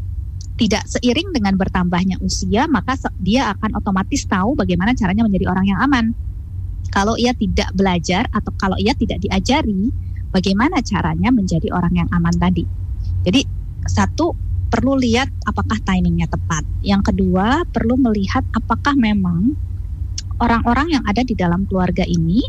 [0.56, 5.80] tidak seiring dengan bertambahnya usia maka dia akan otomatis tahu bagaimana caranya menjadi orang yang
[5.84, 6.16] aman.
[6.96, 9.92] Kalau ia tidak belajar atau kalau ia tidak diajari
[10.32, 12.64] bagaimana caranya menjadi orang yang aman tadi.
[13.28, 13.44] Jadi
[13.84, 14.32] satu
[14.76, 16.68] perlu lihat apakah timingnya tepat.
[16.84, 19.56] Yang kedua perlu melihat apakah memang
[20.44, 22.44] orang-orang yang ada di dalam keluarga ini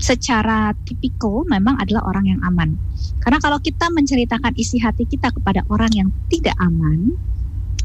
[0.00, 2.80] secara tipikal memang adalah orang yang aman.
[3.20, 7.12] Karena kalau kita menceritakan isi hati kita kepada orang yang tidak aman,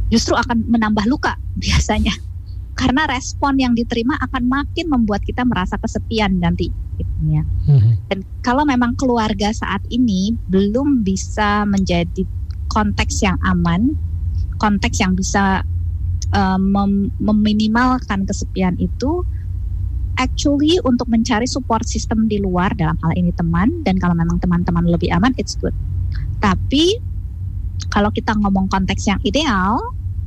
[0.07, 2.15] justru akan menambah luka biasanya.
[2.79, 6.71] Karena respon yang diterima akan makin membuat kita merasa kesepian nanti.
[6.95, 7.43] Gitu ya.
[7.67, 7.93] Mm-hmm.
[8.07, 12.23] Dan kalau memang keluarga saat ini belum bisa menjadi
[12.75, 13.95] konteks yang aman,
[14.59, 15.63] konteks yang bisa
[16.35, 19.23] uh, mem meminimalkan kesepian itu
[20.19, 24.83] actually untuk mencari support system di luar dalam hal ini teman dan kalau memang teman-teman
[24.91, 25.75] lebih aman it's good.
[26.43, 26.91] Tapi
[27.91, 29.79] kalau kita ngomong konteks yang ideal,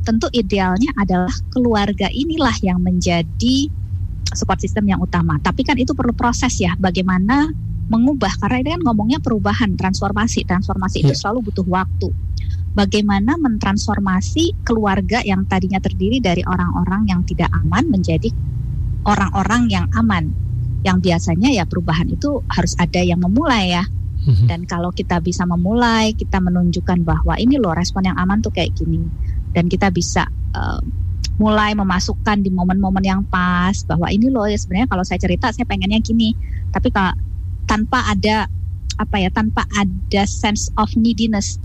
[0.05, 3.69] tentu idealnya adalah keluarga inilah yang menjadi
[4.33, 5.41] support system yang utama.
[5.41, 7.49] Tapi kan itu perlu proses ya, bagaimana
[7.89, 10.45] mengubah karena ini kan ngomongnya perubahan, transformasi.
[10.45, 12.09] Transformasi itu selalu butuh waktu
[12.79, 18.31] bagaimana mentransformasi keluarga yang tadinya terdiri dari orang-orang yang tidak aman menjadi
[19.03, 20.31] orang-orang yang aman.
[20.87, 23.85] Yang biasanya ya perubahan itu harus ada yang memulai ya.
[24.19, 24.47] Mhm.
[24.47, 28.79] Dan kalau kita bisa memulai, kita menunjukkan bahwa ini loh respon yang aman tuh kayak
[28.79, 29.03] gini.
[29.51, 30.23] Dan kita bisa
[30.55, 30.79] uh,
[31.39, 35.67] mulai memasukkan di momen-momen yang pas bahwa ini loh ya sebenarnya kalau saya cerita saya
[35.67, 36.35] pengennya gini.
[36.71, 37.11] Tapi kalau
[37.69, 38.49] tanpa ada
[38.99, 41.61] apa ya tanpa ada sense of neediness.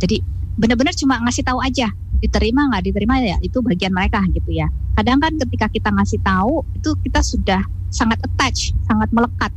[0.00, 0.22] Jadi
[0.56, 1.90] benar-benar cuma ngasih tahu aja
[2.22, 6.62] diterima nggak diterima ya itu bagian mereka gitu ya kadang kan ketika kita ngasih tahu
[6.78, 9.50] itu kita sudah sangat attach sangat melekat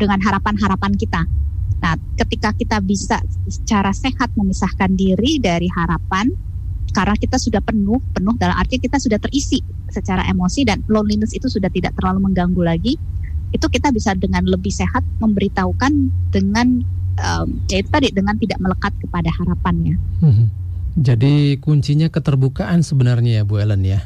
[0.00, 1.28] dengan harapan-harapan kita
[1.84, 1.92] nah
[2.24, 3.20] ketika kita bisa
[3.50, 6.32] secara sehat memisahkan diri dari harapan
[6.96, 9.60] karena kita sudah penuh penuh dalam arti kita sudah terisi
[9.92, 12.96] secara emosi dan loneliness itu sudah tidak terlalu mengganggu lagi
[13.54, 15.92] itu kita bisa dengan lebih sehat memberitahukan
[16.34, 16.82] dengan
[17.20, 19.94] um, ya itu tadi dengan tidak melekat kepada harapannya.
[20.22, 20.48] Hmm.
[20.96, 24.00] Jadi kuncinya keterbukaan sebenarnya ya Bu Ellen ya.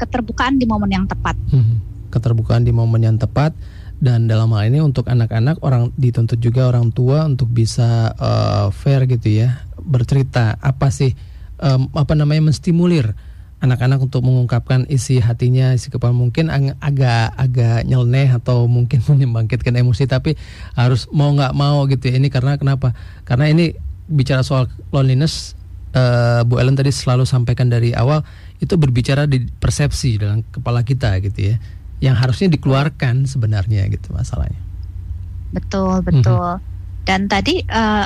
[0.00, 1.36] Keterbukaan di momen yang tepat.
[1.52, 1.78] Hmm.
[2.08, 3.52] Keterbukaan di momen yang tepat
[4.02, 9.06] dan dalam hal ini untuk anak-anak orang dituntut juga orang tua untuk bisa uh, fair
[9.06, 11.14] gitu ya bercerita apa sih
[11.62, 13.14] um, apa namanya menstimulir
[13.64, 20.04] anak-anak untuk mengungkapkan isi hatinya, isi kepala mungkin agak agak nyeleneh atau mungkin membangkitkan emosi
[20.04, 20.36] tapi
[20.76, 22.20] harus mau nggak mau gitu ya.
[22.20, 22.92] Ini karena kenapa?
[23.24, 23.72] Karena ini
[24.04, 25.56] bicara soal loneliness
[25.96, 28.20] uh, Bu Ellen tadi selalu sampaikan dari awal
[28.60, 31.56] itu berbicara di persepsi dalam kepala kita gitu ya.
[32.04, 34.60] Yang harusnya dikeluarkan sebenarnya gitu masalahnya.
[35.56, 36.36] Betul, betul.
[36.36, 36.72] Mm -hmm.
[37.04, 38.04] Dan tadi uh,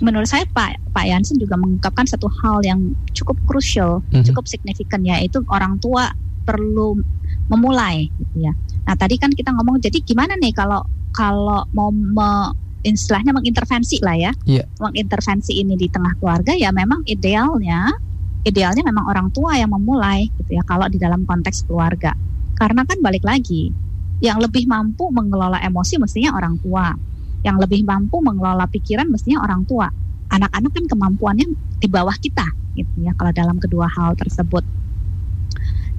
[0.00, 4.26] menurut saya Pak Pak Yansen juga mengungkapkan satu hal yang cukup krusial, mm-hmm.
[4.32, 6.10] cukup signifikan yaitu orang tua
[6.44, 6.98] perlu
[7.46, 8.52] memulai gitu ya.
[8.86, 14.16] Nah, tadi kan kita ngomong jadi gimana nih kalau kalau mau me, istilahnya mengintervensi lah
[14.16, 14.32] ya.
[14.48, 14.66] Yeah.
[14.80, 17.92] Mengintervensi ini di tengah keluarga ya memang idealnya
[18.40, 22.16] idealnya memang orang tua yang memulai gitu ya kalau di dalam konteks keluarga.
[22.56, 23.72] Karena kan balik lagi
[24.20, 26.92] yang lebih mampu mengelola emosi mestinya orang tua
[27.40, 29.88] yang lebih mampu mengelola pikiran mestinya orang tua.
[30.30, 31.46] Anak-anak kan kemampuannya
[31.80, 32.46] di bawah kita
[32.78, 34.62] gitu ya kalau dalam kedua hal tersebut.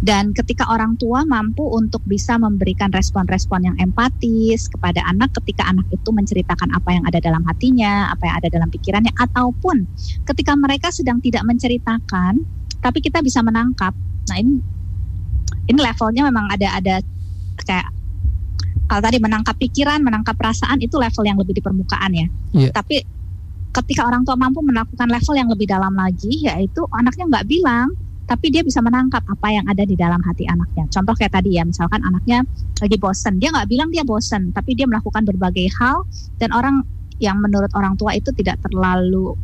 [0.01, 5.85] Dan ketika orang tua mampu untuk bisa memberikan respon-respon yang empatis kepada anak ketika anak
[5.93, 9.85] itu menceritakan apa yang ada dalam hatinya, apa yang ada dalam pikirannya ataupun
[10.25, 12.41] ketika mereka sedang tidak menceritakan
[12.81, 13.93] tapi kita bisa menangkap.
[14.25, 14.57] Nah, ini
[15.69, 16.95] ini levelnya memang ada ada
[17.61, 18.00] kayak
[18.91, 22.27] kalau tadi menangkap pikiran, menangkap perasaan itu level yang lebih di permukaan ya.
[22.51, 22.75] Yeah.
[22.75, 22.99] Tapi
[23.71, 27.87] ketika orang tua mampu melakukan level yang lebih dalam lagi, yaitu anaknya nggak bilang,
[28.27, 30.91] tapi dia bisa menangkap apa yang ada di dalam hati anaknya.
[30.91, 32.43] Contoh kayak tadi ya, misalkan anaknya
[32.83, 36.03] lagi bosen, dia nggak bilang dia bosen, tapi dia melakukan berbagai hal
[36.35, 36.83] dan orang
[37.23, 39.39] yang menurut orang tua itu tidak terlalu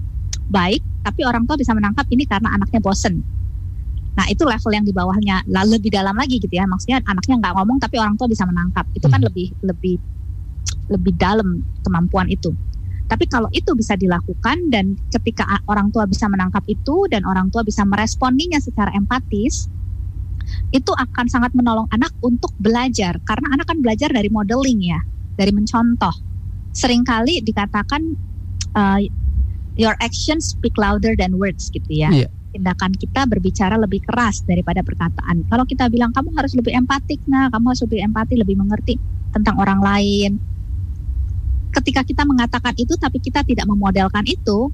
[0.52, 3.24] baik, tapi orang tua bisa menangkap ini karena anaknya bosen.
[4.18, 6.66] Nah itu level yang di bawahnya lalu lebih dalam lagi gitu ya.
[6.66, 8.90] Maksudnya anaknya nggak ngomong tapi orang tua bisa menangkap.
[8.98, 9.30] Itu kan Hmm.
[9.30, 9.96] lebih lebih
[10.90, 12.50] lebih dalam kemampuan itu.
[13.08, 17.64] Tapi kalau itu bisa dilakukan dan ketika orang tua bisa menangkap itu dan orang tua
[17.64, 19.72] bisa meresponinya secara empatis,
[20.76, 25.00] itu akan sangat menolong anak untuk belajar karena anak kan belajar dari modeling ya,
[25.40, 26.12] dari mencontoh.
[26.76, 28.02] Seringkali dikatakan
[28.76, 29.00] uh,
[29.80, 32.12] your actions speak louder than words gitu ya.
[32.12, 32.28] Iya.
[32.58, 35.46] Tindakan kita berbicara lebih keras daripada perkataan.
[35.46, 38.98] Kalau kita bilang kamu harus lebih empatik, nah kamu harus lebih empati, lebih mengerti
[39.30, 40.42] tentang orang lain.
[41.70, 44.74] Ketika kita mengatakan itu tapi kita tidak memodelkan itu,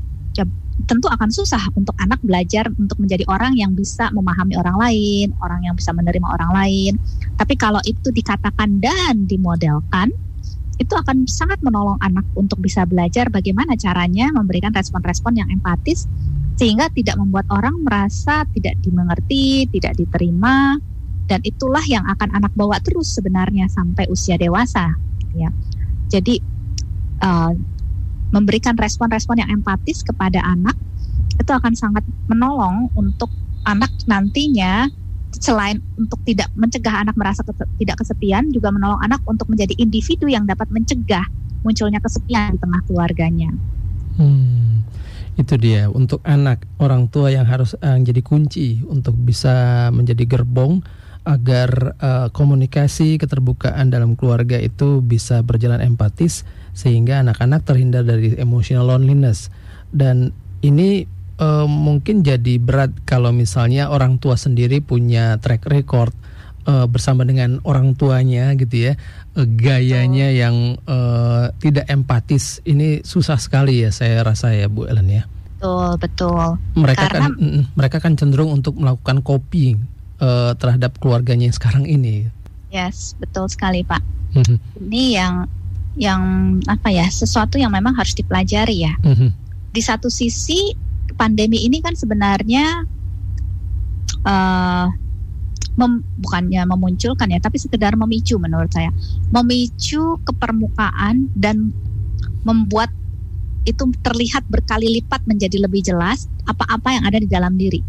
[0.88, 5.62] tentu akan susah untuk anak belajar untuk menjadi orang yang bisa memahami orang lain, orang
[5.68, 6.94] yang bisa menerima orang lain.
[7.36, 10.10] Tapi kalau itu dikatakan dan dimodelkan,
[10.82, 16.10] itu akan sangat menolong anak untuk bisa belajar bagaimana caranya memberikan respon-respon yang empatis
[16.54, 20.78] sehingga tidak membuat orang merasa tidak dimengerti, tidak diterima
[21.26, 24.94] dan itulah yang akan anak bawa terus sebenarnya sampai usia dewasa
[25.34, 25.50] ya.
[26.12, 26.38] Jadi
[27.26, 27.52] uh,
[28.34, 30.78] memberikan respon-respon yang empatis kepada anak
[31.38, 33.30] itu akan sangat menolong untuk
[33.66, 34.86] anak nantinya
[35.34, 37.42] selain untuk tidak mencegah anak merasa
[37.82, 41.26] tidak kesepian juga menolong anak untuk menjadi individu yang dapat mencegah
[41.66, 43.50] munculnya kesepian di tengah keluarganya.
[44.20, 44.86] Hmm,
[45.34, 50.86] itu dia untuk anak orang tua yang harus eh, jadi kunci untuk bisa menjadi gerbong
[51.24, 56.44] agar eh, komunikasi keterbukaan dalam keluarga itu bisa berjalan empatis
[56.76, 59.48] sehingga anak-anak terhindar dari emotional loneliness.
[59.94, 61.08] Dan ini
[61.40, 66.12] eh, mungkin jadi berat kalau misalnya orang tua sendiri punya track record
[66.68, 68.94] eh, bersama dengan orang tuanya gitu ya
[69.34, 75.10] eh, gayanya yang eh, tidak empatis ini susah sekali ya saya rasa ya Bu Ellen
[75.10, 75.24] ya
[75.64, 76.48] Betul, betul.
[76.76, 79.80] mereka Karena- kan mm, mereka kan cenderung untuk melakukan copying
[80.20, 82.28] eh, terhadap keluarganya yang sekarang ini
[82.68, 84.02] Yes, betul sekali, Pak.
[84.34, 84.58] Mhm,
[84.90, 85.46] Ini yang
[85.94, 86.22] yang
[86.66, 87.06] apa ya?
[87.06, 88.98] Sesuatu yang memang harus dipelajari ya.
[88.98, 89.30] mhm.
[89.70, 90.74] Di satu sisi
[91.14, 92.82] pandemi ini kan sebenarnya
[94.26, 94.86] eh
[95.78, 98.90] mem- bukannya memunculkan ya, tapi sekedar memicu menurut saya.
[99.34, 101.74] Memicu ke permukaan dan
[102.44, 102.92] membuat
[103.64, 107.80] itu terlihat berkali lipat menjadi lebih jelas apa-apa yang ada di dalam diri.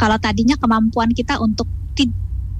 [0.00, 2.14] Kalau tadinya kemampuan kita untuk ti-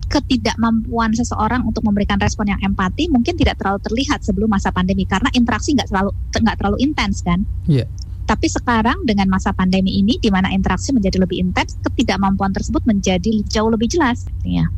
[0.08, 5.28] ketidakmampuan seseorang untuk memberikan respon yang empati mungkin tidak terlalu terlihat sebelum masa pandemi karena
[5.36, 7.44] interaksi nggak terlalu nggak terlalu intens kan.
[7.68, 7.84] Iya.
[8.28, 13.40] Tapi sekarang dengan masa pandemi ini di mana interaksi menjadi lebih intens, ketidakmampuan tersebut menjadi
[13.48, 14.28] jauh lebih jelas.
[14.44, 14.68] Ya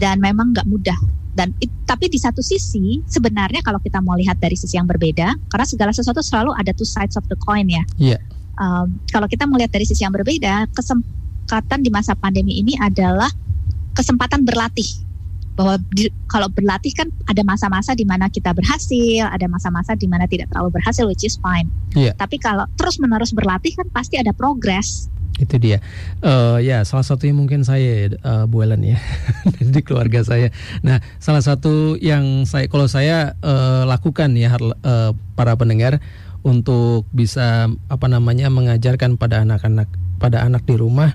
[0.00, 0.96] dan memang nggak mudah.
[1.36, 5.36] Dan it- tapi di satu sisi sebenarnya kalau kita mau lihat dari sisi yang berbeda,
[5.52, 7.84] karena segala sesuatu selalu ada two sides of the coin ya.
[8.00, 8.18] Iya.
[8.56, 13.28] Um, kalau kita melihat dari sisi yang berbeda, kesempatan di masa pandemi ini adalah
[13.92, 15.05] kesempatan berlatih.
[15.56, 20.28] Bahwa di- kalau berlatih kan ada masa-masa di mana kita berhasil, ada masa-masa di mana
[20.28, 21.66] tidak terlalu berhasil, which is fine.
[21.96, 22.12] Iya.
[22.14, 25.08] Tapi kalau terus-menerus berlatih kan pasti ada progres.
[25.36, 25.84] itu dia
[26.24, 28.96] Eh, ya salah satunya mungkin saya eh, Bu Ellen ya
[29.60, 30.48] di keluarga saya
[30.80, 36.00] nah salah satu yang saya kalau saya eh, lakukan ya eh, para pendengar
[36.40, 41.12] untuk bisa apa namanya mengajarkan pada anak-anak pada anak di rumah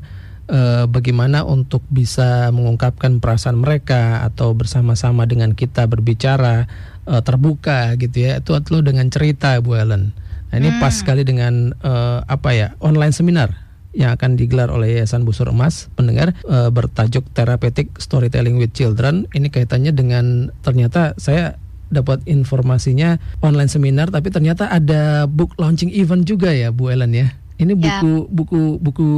[0.52, 6.68] eh, bagaimana untuk bisa mengungkapkan perasaan mereka atau bersama-sama dengan kita berbicara
[7.08, 8.44] eh, terbuka gitu ya.
[8.44, 10.12] Itu adalah dengan cerita Bu Ellen.
[10.52, 11.00] Nah ini pas Hmm.
[11.00, 13.56] sekali dengan eh, apa ya online seminar
[13.92, 15.88] yang akan digelar oleh Yayasan Busur Emas.
[15.96, 19.32] Pendengar eh, bertajuk Therapeutic Storytelling with Children.
[19.32, 21.56] Ini kaitannya dengan ternyata saya
[21.92, 27.36] dapat informasinya online seminar tapi ternyata ada book launching event juga ya Bu Ellen ya
[27.62, 28.02] ini Ya.
[28.02, 29.10] buku buku buku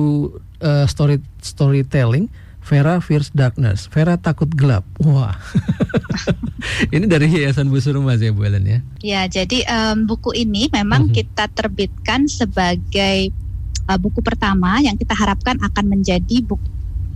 [0.60, 2.28] eh, story storytelling
[2.60, 5.36] Vera Fears Darkness Vera takut gelap wah
[6.96, 11.08] ini dari Yayasan Busur Emas ya Bu Ellen ya Ya, jadi em, buku ini memang
[11.08, 11.14] Mhm.
[11.14, 13.36] kita terbitkan sebagai
[13.84, 16.64] uh, buku pertama yang kita harapkan akan menjadi buku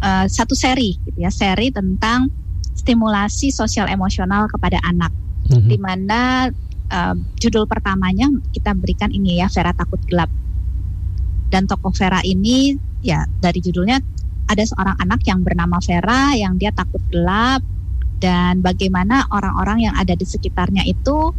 [0.04, 2.28] uh, satu seri, gitu ya, seri tentang
[2.76, 5.16] stimulasi sosial emosional kepada anak,
[5.48, 5.64] Mhm.
[5.64, 6.52] di mana
[6.92, 10.28] uh, judul pertamanya kita berikan ini ya, Vera takut gelap.
[11.48, 13.98] Dan tokoh Vera ini, ya dari judulnya
[14.48, 17.64] ada seorang anak yang bernama Vera yang dia takut gelap
[18.18, 21.32] dan bagaimana orang-orang yang ada di sekitarnya itu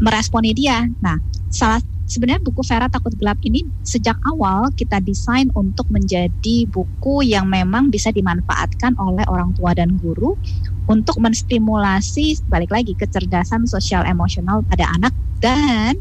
[0.00, 0.88] meresponi dia.
[1.04, 1.20] Nah,
[1.52, 1.78] salah
[2.10, 7.92] sebenarnya buku Vera Takut Gelap ini sejak awal kita desain untuk menjadi buku yang memang
[7.94, 10.34] bisa dimanfaatkan oleh orang tua dan guru
[10.90, 15.94] untuk menstimulasi balik lagi kecerdasan sosial emosional pada anak dan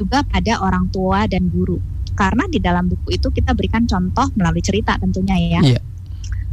[0.00, 1.76] juga pada orang tua dan guru.
[2.12, 5.62] Karena di dalam buku itu kita berikan contoh melalui cerita tentunya ya.
[5.76, 5.82] Yeah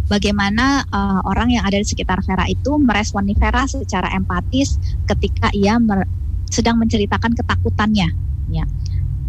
[0.07, 5.77] bagaimana uh, orang yang ada di sekitar Vera itu meresponi Vera secara empatis ketika ia
[5.77, 6.07] mer
[6.47, 8.09] sedang menceritakan ketakutannya
[8.49, 8.65] ya.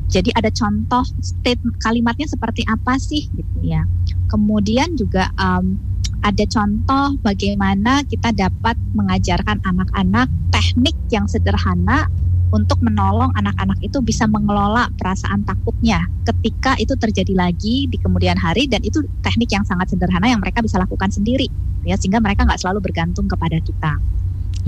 [0.09, 3.85] Jadi ada contoh state kalimatnya seperti apa sih gitu ya.
[4.33, 5.76] Kemudian juga um,
[6.24, 12.09] ada contoh bagaimana kita dapat mengajarkan anak-anak teknik yang sederhana
[12.49, 18.64] untuk menolong anak-anak itu bisa mengelola perasaan takutnya ketika itu terjadi lagi di kemudian hari
[18.68, 21.49] dan itu teknik yang sangat sederhana yang mereka bisa lakukan sendiri
[21.84, 23.92] ya sehingga mereka nggak selalu bergantung kepada kita.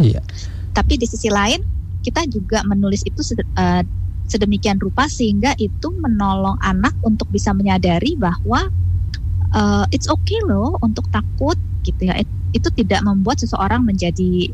[0.00, 0.20] Iya.
[0.76, 1.60] Tapi di sisi lain
[2.00, 3.20] kita juga menulis itu
[3.56, 3.82] uh,
[4.30, 8.70] sedemikian rupa sehingga itu menolong anak untuk bisa menyadari bahwa
[9.52, 12.16] uh, it's okay loh untuk takut gitu ya.
[12.52, 14.52] Itu tidak membuat seseorang menjadi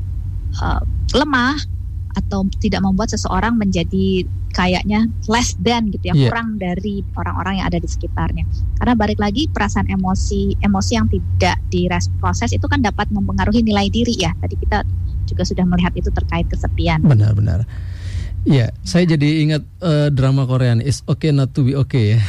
[0.58, 0.82] uh,
[1.14, 1.75] lemah
[2.16, 4.24] atau tidak membuat seseorang menjadi
[4.56, 6.32] kayaknya less than gitu ya, yeah.
[6.32, 8.48] kurang dari orang-orang yang ada di sekitarnya.
[8.80, 14.16] Karena balik lagi perasaan emosi emosi yang tidak diproses itu kan dapat mempengaruhi nilai diri
[14.16, 14.32] ya.
[14.40, 14.80] Tadi kita
[15.28, 17.04] juga sudah melihat itu terkait kesepian.
[17.04, 17.68] Benar-benar.
[18.46, 22.20] Ya, saya jadi ingat uh, drama Korean Is Okay Not to Be Okay ya.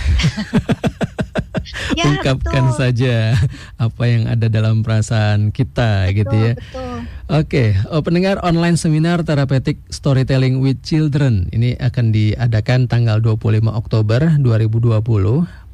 [2.00, 2.78] ya Ungkapkan betul.
[2.82, 3.38] saja
[3.78, 6.54] apa yang ada dalam perasaan kita betul, gitu ya.
[6.58, 6.98] Betul.
[7.28, 14.40] Oke, okay, pendengar online seminar terapeutik storytelling with children ini akan diadakan tanggal 25 Oktober
[14.40, 15.04] 2020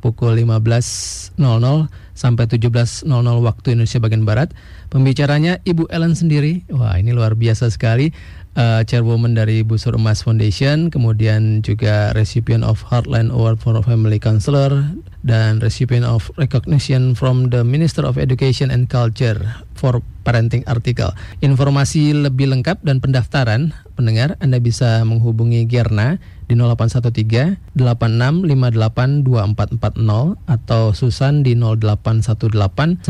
[0.01, 1.38] pukul 15.00
[2.18, 3.06] sampai 17.00
[3.45, 4.49] waktu Indonesia bagian barat.
[4.89, 6.66] Pembicaranya Ibu Ellen sendiri.
[6.74, 8.10] Wah, ini luar biasa sekali
[8.58, 14.93] uh, chairwoman dari Busur Emas Foundation, kemudian juga recipient of Heartland Award for Family Counselor
[15.24, 19.39] dan recipient of recognition from the Minister of Education and Culture
[19.74, 21.12] for Parenting Article.
[21.43, 26.20] Informasi lebih lengkap dan pendaftaran pendengar Anda bisa menghubungi Gerna
[26.54, 33.10] di 0813 86582440 atau Susan di 0818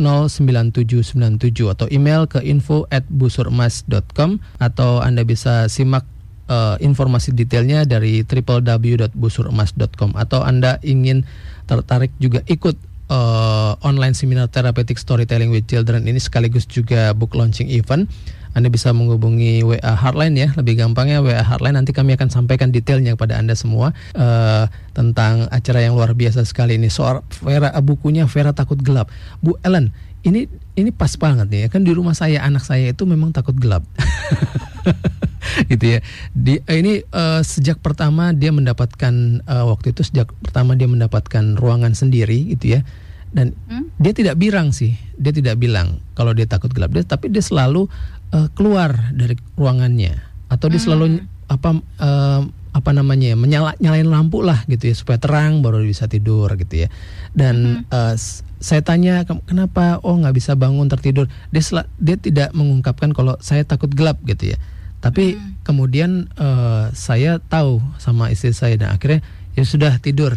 [0.00, 6.08] 909797 atau email ke info at busurmas.com atau Anda bisa simak
[6.48, 11.28] uh, informasi detailnya dari www.busuremas.com atau Anda ingin
[11.68, 12.80] tertarik juga ikut
[13.12, 18.08] uh, online seminar therapeutic storytelling with children ini sekaligus juga book launching event
[18.52, 23.16] anda bisa menghubungi WA Hardline ya, lebih gampangnya WA Hardline nanti kami akan sampaikan detailnya
[23.16, 26.92] kepada Anda semua uh, tentang acara yang luar biasa sekali ini.
[26.92, 29.08] Soal Vera bukunya Vera takut gelap.
[29.40, 29.88] Bu Ellen,
[30.20, 33.56] ini ini pas banget nih ya kan di rumah saya anak saya itu memang takut
[33.56, 33.88] gelap.
[35.72, 35.98] gitu ya.
[36.36, 41.56] Di uh, ini uh, sejak pertama dia mendapatkan uh, waktu itu sejak pertama dia mendapatkan
[41.56, 42.84] ruangan sendiri gitu ya.
[43.32, 43.96] Dan hmm?
[43.96, 47.88] dia tidak bilang sih, dia tidak bilang kalau dia takut gelap dia tapi dia selalu
[48.32, 50.18] uh, keluar dari ruangannya
[50.48, 51.52] atau dia selalu hmm.
[51.52, 51.70] apa
[52.00, 56.48] uh, apa namanya ya, menyala nyalain lampu lah gitu ya supaya terang baru bisa tidur
[56.56, 56.88] gitu ya
[57.36, 57.92] dan hmm.
[57.92, 58.16] uh,
[58.62, 61.62] saya tanya kenapa oh nggak bisa bangun tertidur dia
[62.00, 64.58] dia tidak mengungkapkan kalau saya takut gelap gitu ya
[65.04, 65.66] tapi hmm.
[65.68, 69.20] kemudian uh, saya tahu sama istri saya dan akhirnya
[69.52, 70.32] ya sudah tidur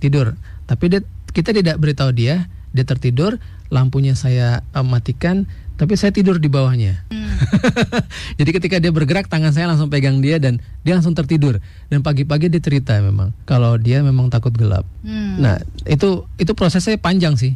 [0.00, 1.00] tidur tapi dia
[1.36, 3.36] kita tidak beritahu dia dia tertidur
[3.68, 5.44] lampunya saya uh, matikan
[5.78, 7.06] tapi saya tidur di bawahnya.
[7.14, 7.38] Hmm.
[8.38, 11.62] Jadi ketika dia bergerak tangan saya langsung pegang dia dan dia langsung tertidur.
[11.86, 14.82] Dan pagi-pagi dia cerita memang kalau dia memang takut gelap.
[15.06, 15.38] Hmm.
[15.38, 17.54] Nah itu itu prosesnya panjang sih.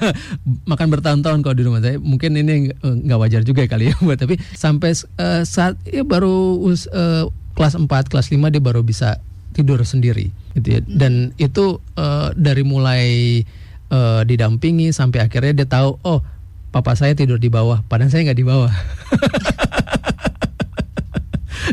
[0.70, 1.98] Makan bertahun-tahun kalau di rumah saya.
[1.98, 7.26] Mungkin ini nggak wajar juga kali ya buat tapi sampai uh, saat ya baru uh,
[7.58, 9.18] kelas 4, kelas 5 dia baru bisa
[9.58, 10.80] tidur sendiri gitu ya.
[10.86, 10.94] Hmm.
[10.94, 13.42] Dan itu uh, dari mulai
[13.90, 16.22] uh, didampingi sampai akhirnya dia tahu oh
[16.70, 18.72] papa saya tidur di bawah, padahal saya nggak di bawah.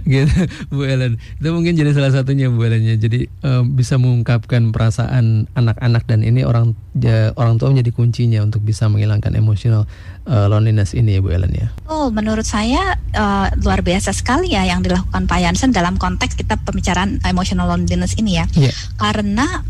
[0.08, 4.72] gitu Bu Ellen itu mungkin jadi salah satunya Bu Ellen ya jadi um, bisa mengungkapkan
[4.72, 9.90] perasaan anak-anak dan ini orang ja, orang tua menjadi kuncinya untuk bisa menghilangkan emosional
[10.26, 14.64] uh, loneliness ini ya Bu Ellen ya Oh menurut saya uh, luar biasa sekali ya
[14.64, 18.74] yang dilakukan Pak Yansen dalam konteks kita pembicaraan emotional loneliness ini ya yeah.
[18.96, 19.66] karena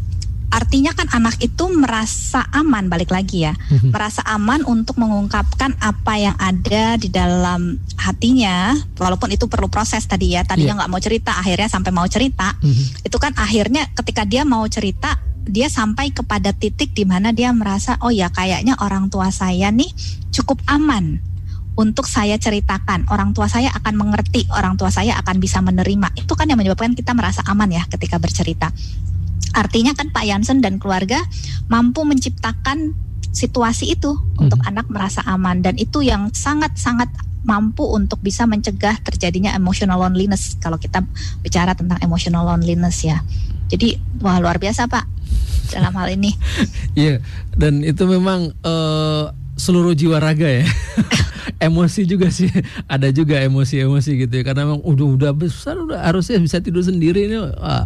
[0.48, 3.91] artinya kan anak itu merasa aman balik lagi ya mm-hmm.
[3.91, 10.39] merasa aman untuk mengungkapkan apa yang ada di dalam hatinya walaupun itu perlu proses tadi
[10.39, 10.95] ya tadinya nggak yeah.
[10.98, 13.06] mau cerita akhirnya sampai mau cerita mm-hmm.
[13.06, 17.95] itu kan akhirnya ketika dia mau cerita dia sampai kepada titik di mana dia merasa
[18.04, 19.91] oh ya kayaknya orang tua saya nih
[20.32, 21.24] cukup aman
[21.78, 23.06] untuk saya ceritakan.
[23.14, 26.10] Orang tua saya akan mengerti, orang tua saya akan bisa menerima.
[26.18, 28.74] Itu kan yang menyebabkan kita merasa aman ya ketika bercerita.
[29.55, 31.17] Artinya kan Pak Jansen dan keluarga
[31.71, 32.93] mampu menciptakan
[33.33, 34.49] situasi itu hmm.
[34.49, 37.09] untuk anak merasa aman dan itu yang sangat-sangat
[37.47, 40.99] mampu untuk bisa mencegah terjadinya emotional loneliness kalau kita
[41.39, 43.23] bicara tentang emotional loneliness ya.
[43.71, 45.05] Jadi wah luar biasa Pak
[45.71, 46.31] dalam hal ini.
[46.97, 47.21] Iya,
[47.53, 50.65] dan itu memang uh, seluruh jiwa raga ya.
[51.69, 52.49] emosi juga sih
[52.85, 57.25] ada juga emosi-emosi gitu ya karena memang udah udah besar udah harusnya bisa tidur sendiri
[57.25, 57.85] ini wah,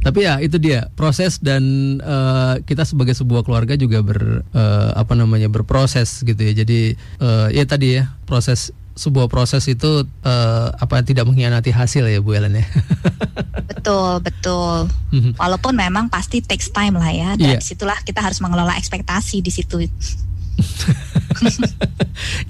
[0.00, 0.88] tapi ya itu dia.
[0.96, 1.62] Proses dan
[2.00, 6.52] uh, kita sebagai sebuah keluarga juga ber uh, apa namanya berproses gitu ya.
[6.56, 12.20] Jadi uh, ya tadi ya proses sebuah proses itu uh, apa tidak mengkhianati hasil ya
[12.20, 12.66] Bu Ellen ya.
[13.70, 14.92] Betul betul.
[15.08, 15.40] Mhm.
[15.40, 17.30] walaupun memang pasti takes time lah ya.
[17.40, 17.62] Dan yeah.
[17.64, 19.84] situlah kita harus mengelola ekspektasi di situ.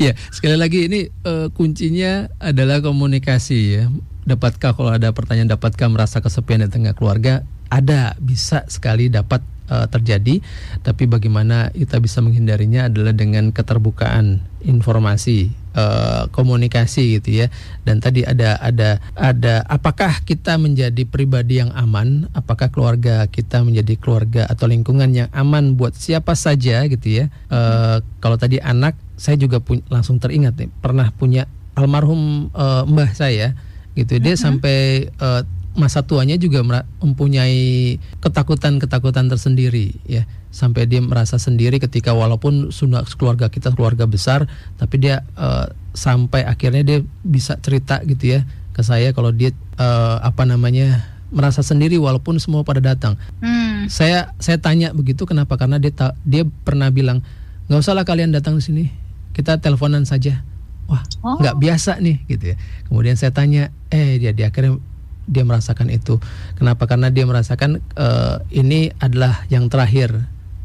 [0.02, 3.84] Ya sekali lagi ini uh, kuncinya adalah komunikasi ya
[4.30, 7.42] dapatkah kalau ada pertanyaan dapatkah merasa kesepian di tengah keluarga?
[7.70, 10.42] Ada bisa sekali dapat uh, terjadi.
[10.82, 17.46] Tapi bagaimana kita bisa menghindarinya adalah dengan keterbukaan informasi uh, komunikasi gitu ya.
[17.86, 22.26] Dan tadi ada ada ada apakah kita menjadi pribadi yang aman?
[22.34, 27.24] Apakah keluarga kita menjadi keluarga atau lingkungan yang aman buat siapa saja gitu ya?
[27.46, 31.44] Uh, kalau tadi anak saya juga pun langsung teringat nih pernah punya
[31.76, 33.52] almarhum uh, mbah saya
[34.00, 34.40] gitu dia -huh.
[34.40, 35.44] sampai uh,
[35.78, 36.66] masa tuanya juga
[36.98, 44.50] mempunyai ketakutan-ketakutan tersendiri ya sampai dia merasa sendiri ketika walaupun sudah keluarga kita keluarga besar
[44.82, 48.40] tapi dia uh, sampai akhirnya dia bisa cerita gitu ya
[48.74, 53.14] ke saya kalau dia uh, apa namanya merasa sendiri walaupun semua pada datang.
[53.38, 53.86] Hmm.
[53.86, 57.22] Saya saya tanya begitu kenapa karena dia ta, dia pernah bilang
[57.70, 58.84] nggak usahlah kalian datang di sini
[59.32, 60.42] kita teleponan saja.
[60.90, 61.60] Wah nggak oh.
[61.62, 62.56] biasa nih gitu ya.
[62.90, 64.82] Kemudian saya tanya eh dia dia akhirnya
[65.30, 66.18] dia merasakan itu.
[66.58, 66.90] Kenapa?
[66.90, 70.10] Karena dia merasakan uh, ini adalah yang terakhir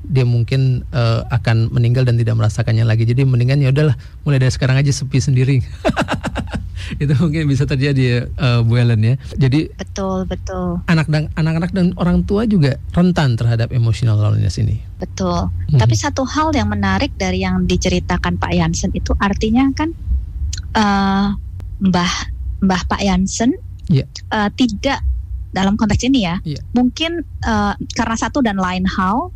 [0.06, 3.06] dia mungkin uh, akan meninggal dan tidak merasakannya lagi.
[3.06, 5.62] Jadi mendingan ya udahlah mulai dari sekarang aja sepi sendiri.
[7.02, 9.16] itu mungkin bisa terjadi ya uh, Bu Ellen ya.
[9.38, 10.82] Jadi betul betul.
[10.86, 14.78] Anak dan anak-anak dan orang tua juga rentan terhadap emotional loneliness ini.
[15.02, 15.50] Betul.
[15.50, 15.80] Hmm.
[15.82, 19.92] Tapi satu hal yang menarik dari yang diceritakan Pak Jansen itu artinya kan
[20.76, 21.34] uh,
[21.82, 22.14] Mbah
[22.64, 23.56] Mbah Pak Jansen
[23.90, 24.08] yeah.
[24.32, 25.02] uh, tidak
[25.56, 26.60] dalam konteks ini ya yeah.
[26.76, 29.32] mungkin uh, karena satu dan lain hal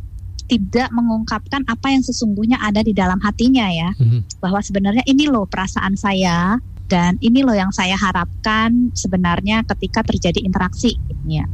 [0.50, 4.42] tidak mengungkapkan apa yang sesungguhnya ada di dalam hatinya ya mm-hmm.
[4.42, 6.58] bahwa sebenarnya ini loh perasaan saya
[6.90, 10.98] dan ini loh yang saya harapkan sebenarnya ketika terjadi interaksi
[11.30, 11.46] ya.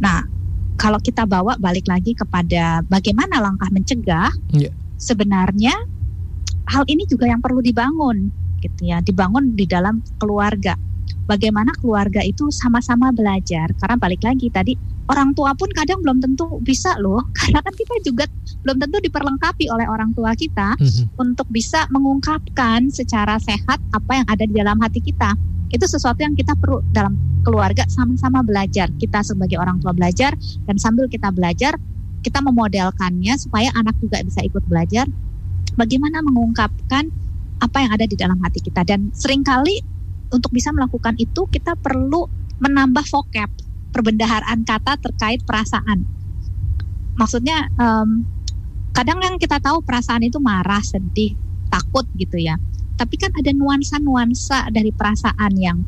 [0.00, 0.24] Nah
[0.80, 4.72] kalau kita bawa balik lagi kepada bagaimana langkah mencegah yeah.
[4.96, 5.76] sebenarnya
[6.64, 10.76] hal ini juga yang perlu dibangun gitu ya dibangun di dalam keluarga.
[11.26, 13.70] Bagaimana keluarga itu sama-sama belajar?
[13.78, 14.74] Karena balik lagi tadi
[15.10, 17.22] orang tua pun kadang belum tentu bisa loh.
[17.38, 18.24] Karena kan kita juga
[18.62, 21.18] belum tentu diperlengkapi oleh orang tua kita mm-hmm.
[21.18, 25.34] untuk bisa mengungkapkan secara sehat apa yang ada di dalam hati kita.
[25.70, 27.14] Itu sesuatu yang kita perlu dalam
[27.46, 28.90] keluarga sama-sama belajar.
[28.98, 30.34] Kita sebagai orang tua belajar
[30.66, 31.78] dan sambil kita belajar
[32.20, 35.08] kita memodelkannya supaya anak juga bisa ikut belajar.
[35.76, 37.08] Bagaimana mengungkapkan
[37.60, 39.84] apa yang ada di dalam hati kita dan sering kali
[40.32, 42.26] untuk bisa melakukan itu kita perlu
[42.60, 43.50] menambah vocab
[43.90, 46.06] perbendaharaan kata terkait perasaan.
[47.18, 48.24] Maksudnya um,
[48.94, 51.34] kadang yang kita tahu perasaan itu marah, sedih,
[51.68, 52.56] takut gitu ya.
[52.96, 55.78] Tapi kan ada nuansa-nuansa dari perasaan yang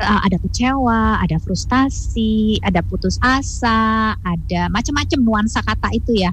[0.00, 6.32] uh, ada kecewa, ada frustasi, ada putus asa, ada macam-macam nuansa kata itu ya.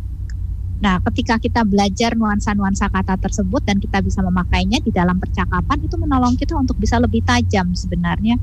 [0.84, 5.95] Nah, ketika kita belajar nuansa-nuansa kata tersebut dan kita bisa memakainya di dalam percakapan itu
[5.95, 8.36] menolong kita untuk bisa lebih tajam sebenarnya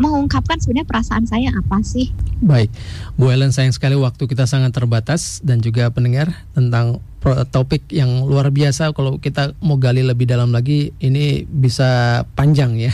[0.00, 2.08] mengungkapkan sebenarnya perasaan saya apa sih.
[2.40, 2.72] Baik,
[3.20, 7.04] Bu Ellen sayang sekali waktu kita sangat terbatas dan juga pendengar tentang
[7.52, 12.92] topik yang luar biasa kalau kita mau gali lebih dalam lagi ini bisa panjang ya.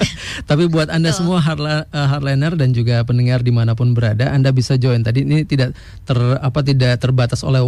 [0.50, 4.50] Tapi buat anda semua hardla, uh, hardliner dan juga pendengar di mana pun berada, anda
[4.50, 5.06] bisa join.
[5.06, 7.62] Tadi ini tidak ter apa tidak terbatas oleh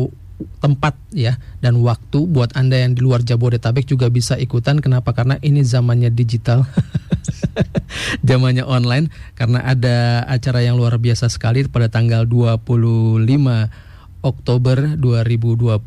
[0.61, 4.80] tempat ya dan waktu buat Anda yang di luar Jabodetabek juga bisa ikutan.
[4.80, 5.12] Kenapa?
[5.12, 6.64] Karena ini zamannya digital.
[8.28, 13.89] zamannya online karena ada acara yang luar biasa sekali pada tanggal 25
[14.20, 15.80] Oktober 2020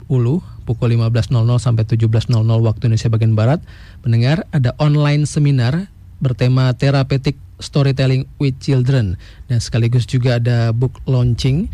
[0.63, 3.59] pukul 15.00 sampai 17.00 waktu Indonesia bagian barat.
[4.01, 9.19] Mendengar ada online seminar bertema therapeutic storytelling with children
[9.51, 11.67] dan sekaligus juga ada book launching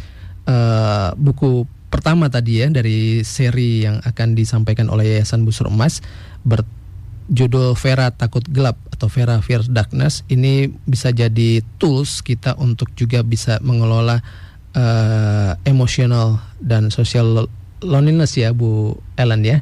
[0.49, 6.01] uh, buku pertama tadi ya dari seri yang akan disampaikan oleh Yayasan Busur Emas
[6.45, 6.65] ber,
[7.29, 13.21] judul Vera takut gelap atau Vera Fear Darkness ini bisa jadi tools kita untuk juga
[13.21, 14.21] bisa mengelola
[14.79, 17.51] uh, emosional dan social
[17.83, 19.59] loneliness ya Bu Ellen ya.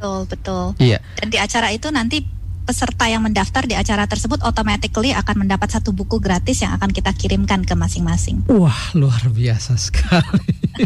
[0.00, 0.64] Betul, betul.
[0.80, 1.00] Iya.
[1.20, 2.24] Dan di acara itu nanti
[2.64, 7.12] peserta yang mendaftar di acara tersebut automatically akan mendapat satu buku gratis yang akan kita
[7.12, 8.40] kirimkan ke masing-masing.
[8.48, 10.64] Wah, luar biasa sekali.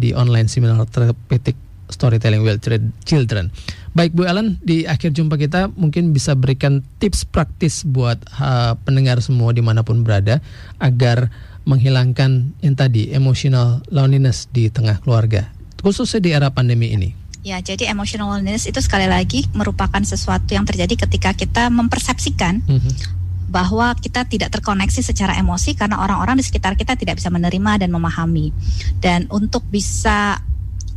[0.00, 1.54] di online seminar therapeutic
[1.92, 2.64] storytelling with
[3.04, 3.52] children.
[3.92, 9.20] Baik Bu Ellen, di akhir jumpa kita mungkin bisa berikan tips praktis buat uh, pendengar
[9.20, 10.40] semua di mana pun berada
[10.80, 11.28] agar
[11.68, 15.52] menghilangkan yang tadi emotional loneliness di tengah keluarga,
[15.84, 17.19] khususnya di era pandemi ini.
[17.40, 22.78] Ya, jadi emotional loneliness itu sekali lagi merupakan sesuatu yang terjadi ketika kita mempersepsikan mm
[22.78, 22.92] -hmm.
[23.48, 27.88] bahwa kita tidak terkoneksi secara emosi karena orang-orang di sekitar kita tidak bisa menerima dan
[27.88, 28.52] memahami.
[29.00, 30.36] Dan untuk bisa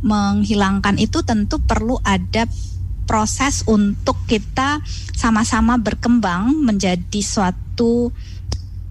[0.04, 2.44] menghilangkan itu tentu perlu ada
[3.08, 4.80] proses untuk kita
[5.16, 8.12] sama-sama berkembang menjadi suatu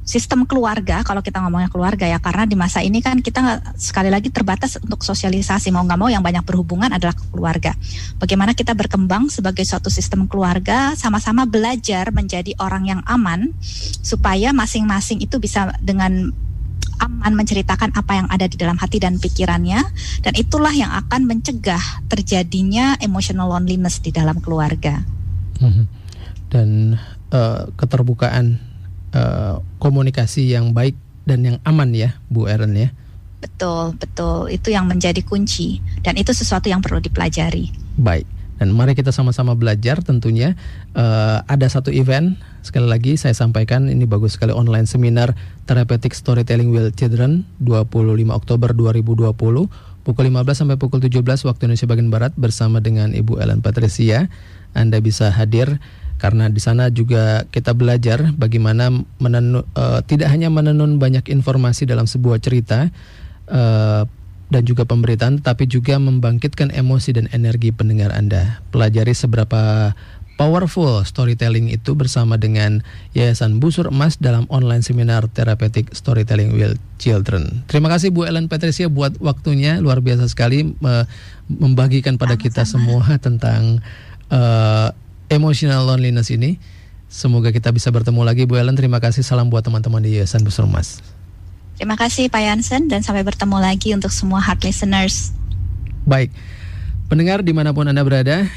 [0.03, 4.27] sistem keluarga kalau kita ngomongnya keluarga ya karena di masa ini kan kita sekali lagi
[4.27, 7.71] terbatas untuk sosialisasi mau nggak mau yang banyak berhubungan adalah keluarga.
[8.19, 13.55] Bagaimana kita berkembang sebagai suatu sistem keluarga sama-sama belajar menjadi orang yang aman
[14.03, 16.35] supaya masing-masing itu bisa dengan
[16.99, 19.81] aman menceritakan apa yang ada di dalam hati dan pikirannya
[20.21, 21.81] dan itulah yang akan mencegah
[22.11, 25.01] terjadinya emotional loneliness di dalam keluarga.
[25.63, 25.85] Mhm.
[26.51, 26.99] Dan
[27.33, 28.72] uh, keterbukaan
[29.13, 32.89] uh, komunikasi yang baik dan yang aman ya, Bu Erin ya.
[33.43, 34.47] Betul, betul.
[34.51, 37.71] Itu yang menjadi kunci dan itu sesuatu yang perlu dipelajari.
[37.99, 38.27] Baik.
[38.61, 40.55] Dan mari kita sama-sama belajar tentunya
[40.95, 45.35] uh, ada satu event sekali lagi saya sampaikan ini bagus sekali online seminar
[45.67, 49.35] Therapeutic Storytelling with Children 25 Oktober 2020
[50.07, 54.31] pukul 15 sampai pukul 17 waktu Indonesia bagian barat bersama dengan Ibu Ellen Patricia.
[54.71, 55.83] Anda bisa hadir
[56.23, 58.87] karena di sana juga kita belajar bagaimana
[59.19, 62.87] menenu, uh, tidak hanya menenun banyak informasi dalam sebuah cerita
[63.51, 64.07] uh,
[64.47, 68.63] dan juga pemberitaan, tapi juga membangkitkan emosi dan energi pendengar Anda.
[68.71, 69.91] Pelajari seberapa
[70.39, 77.67] powerful storytelling itu bersama dengan Yayasan Busur Emas dalam online seminar Therapeutic Storytelling with Children.
[77.67, 81.03] Terima kasih Bu Ellen Patricia buat waktunya luar biasa sekali uh,
[81.51, 82.47] membagikan pada Sama-sama.
[82.47, 83.83] kita semua tentang
[84.31, 84.95] uh,
[85.33, 86.61] emotional loneliness ini.
[87.09, 88.73] Semoga kita bisa bertemu lagi Bu Ellen.
[88.77, 89.21] Terima kasih.
[89.21, 91.01] Salam buat teman-teman di Yayasan Busur Mas.
[91.77, 95.33] Terima kasih Pak Jansen dan sampai bertemu lagi untuk semua heart listeners.
[96.05, 96.29] Baik.
[97.09, 98.49] Pendengar di mana pun Anda berada,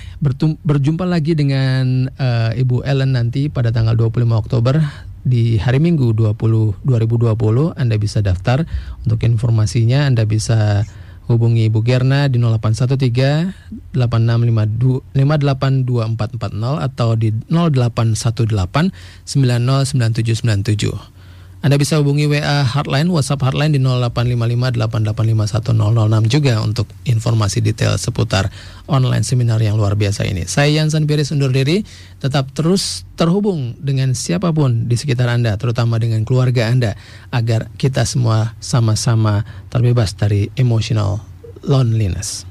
[0.65, 4.81] berjumpa lagi dengan uh, Ibu Ellen nanti pada tanggal 25 Oktober
[5.27, 7.35] di hari Minggu 20 2020
[7.75, 8.63] Anda bisa daftar
[9.03, 10.87] untuk informasinya Anda bisa
[11.27, 13.51] hubungi Ibu Gerna di 0813
[13.95, 18.95] 8652 atau di 0818
[19.27, 21.16] 909797.
[21.65, 28.55] Anda bisa hubungi WA Hotline, WhatsApp Hotline di 085588510006 juga untuk informasi detail seputar
[28.87, 30.47] online seminar yang luar biasa ini.
[30.47, 31.83] Saya Yansan Piris undur diri,
[32.23, 36.95] tetap terus terhubung dengan siapa pun di sekitar Anda, terutama dengan keluarga Anda,
[37.35, 41.19] agar kita semua sama-sama terbebas dari emotional
[41.67, 42.47] loneliness.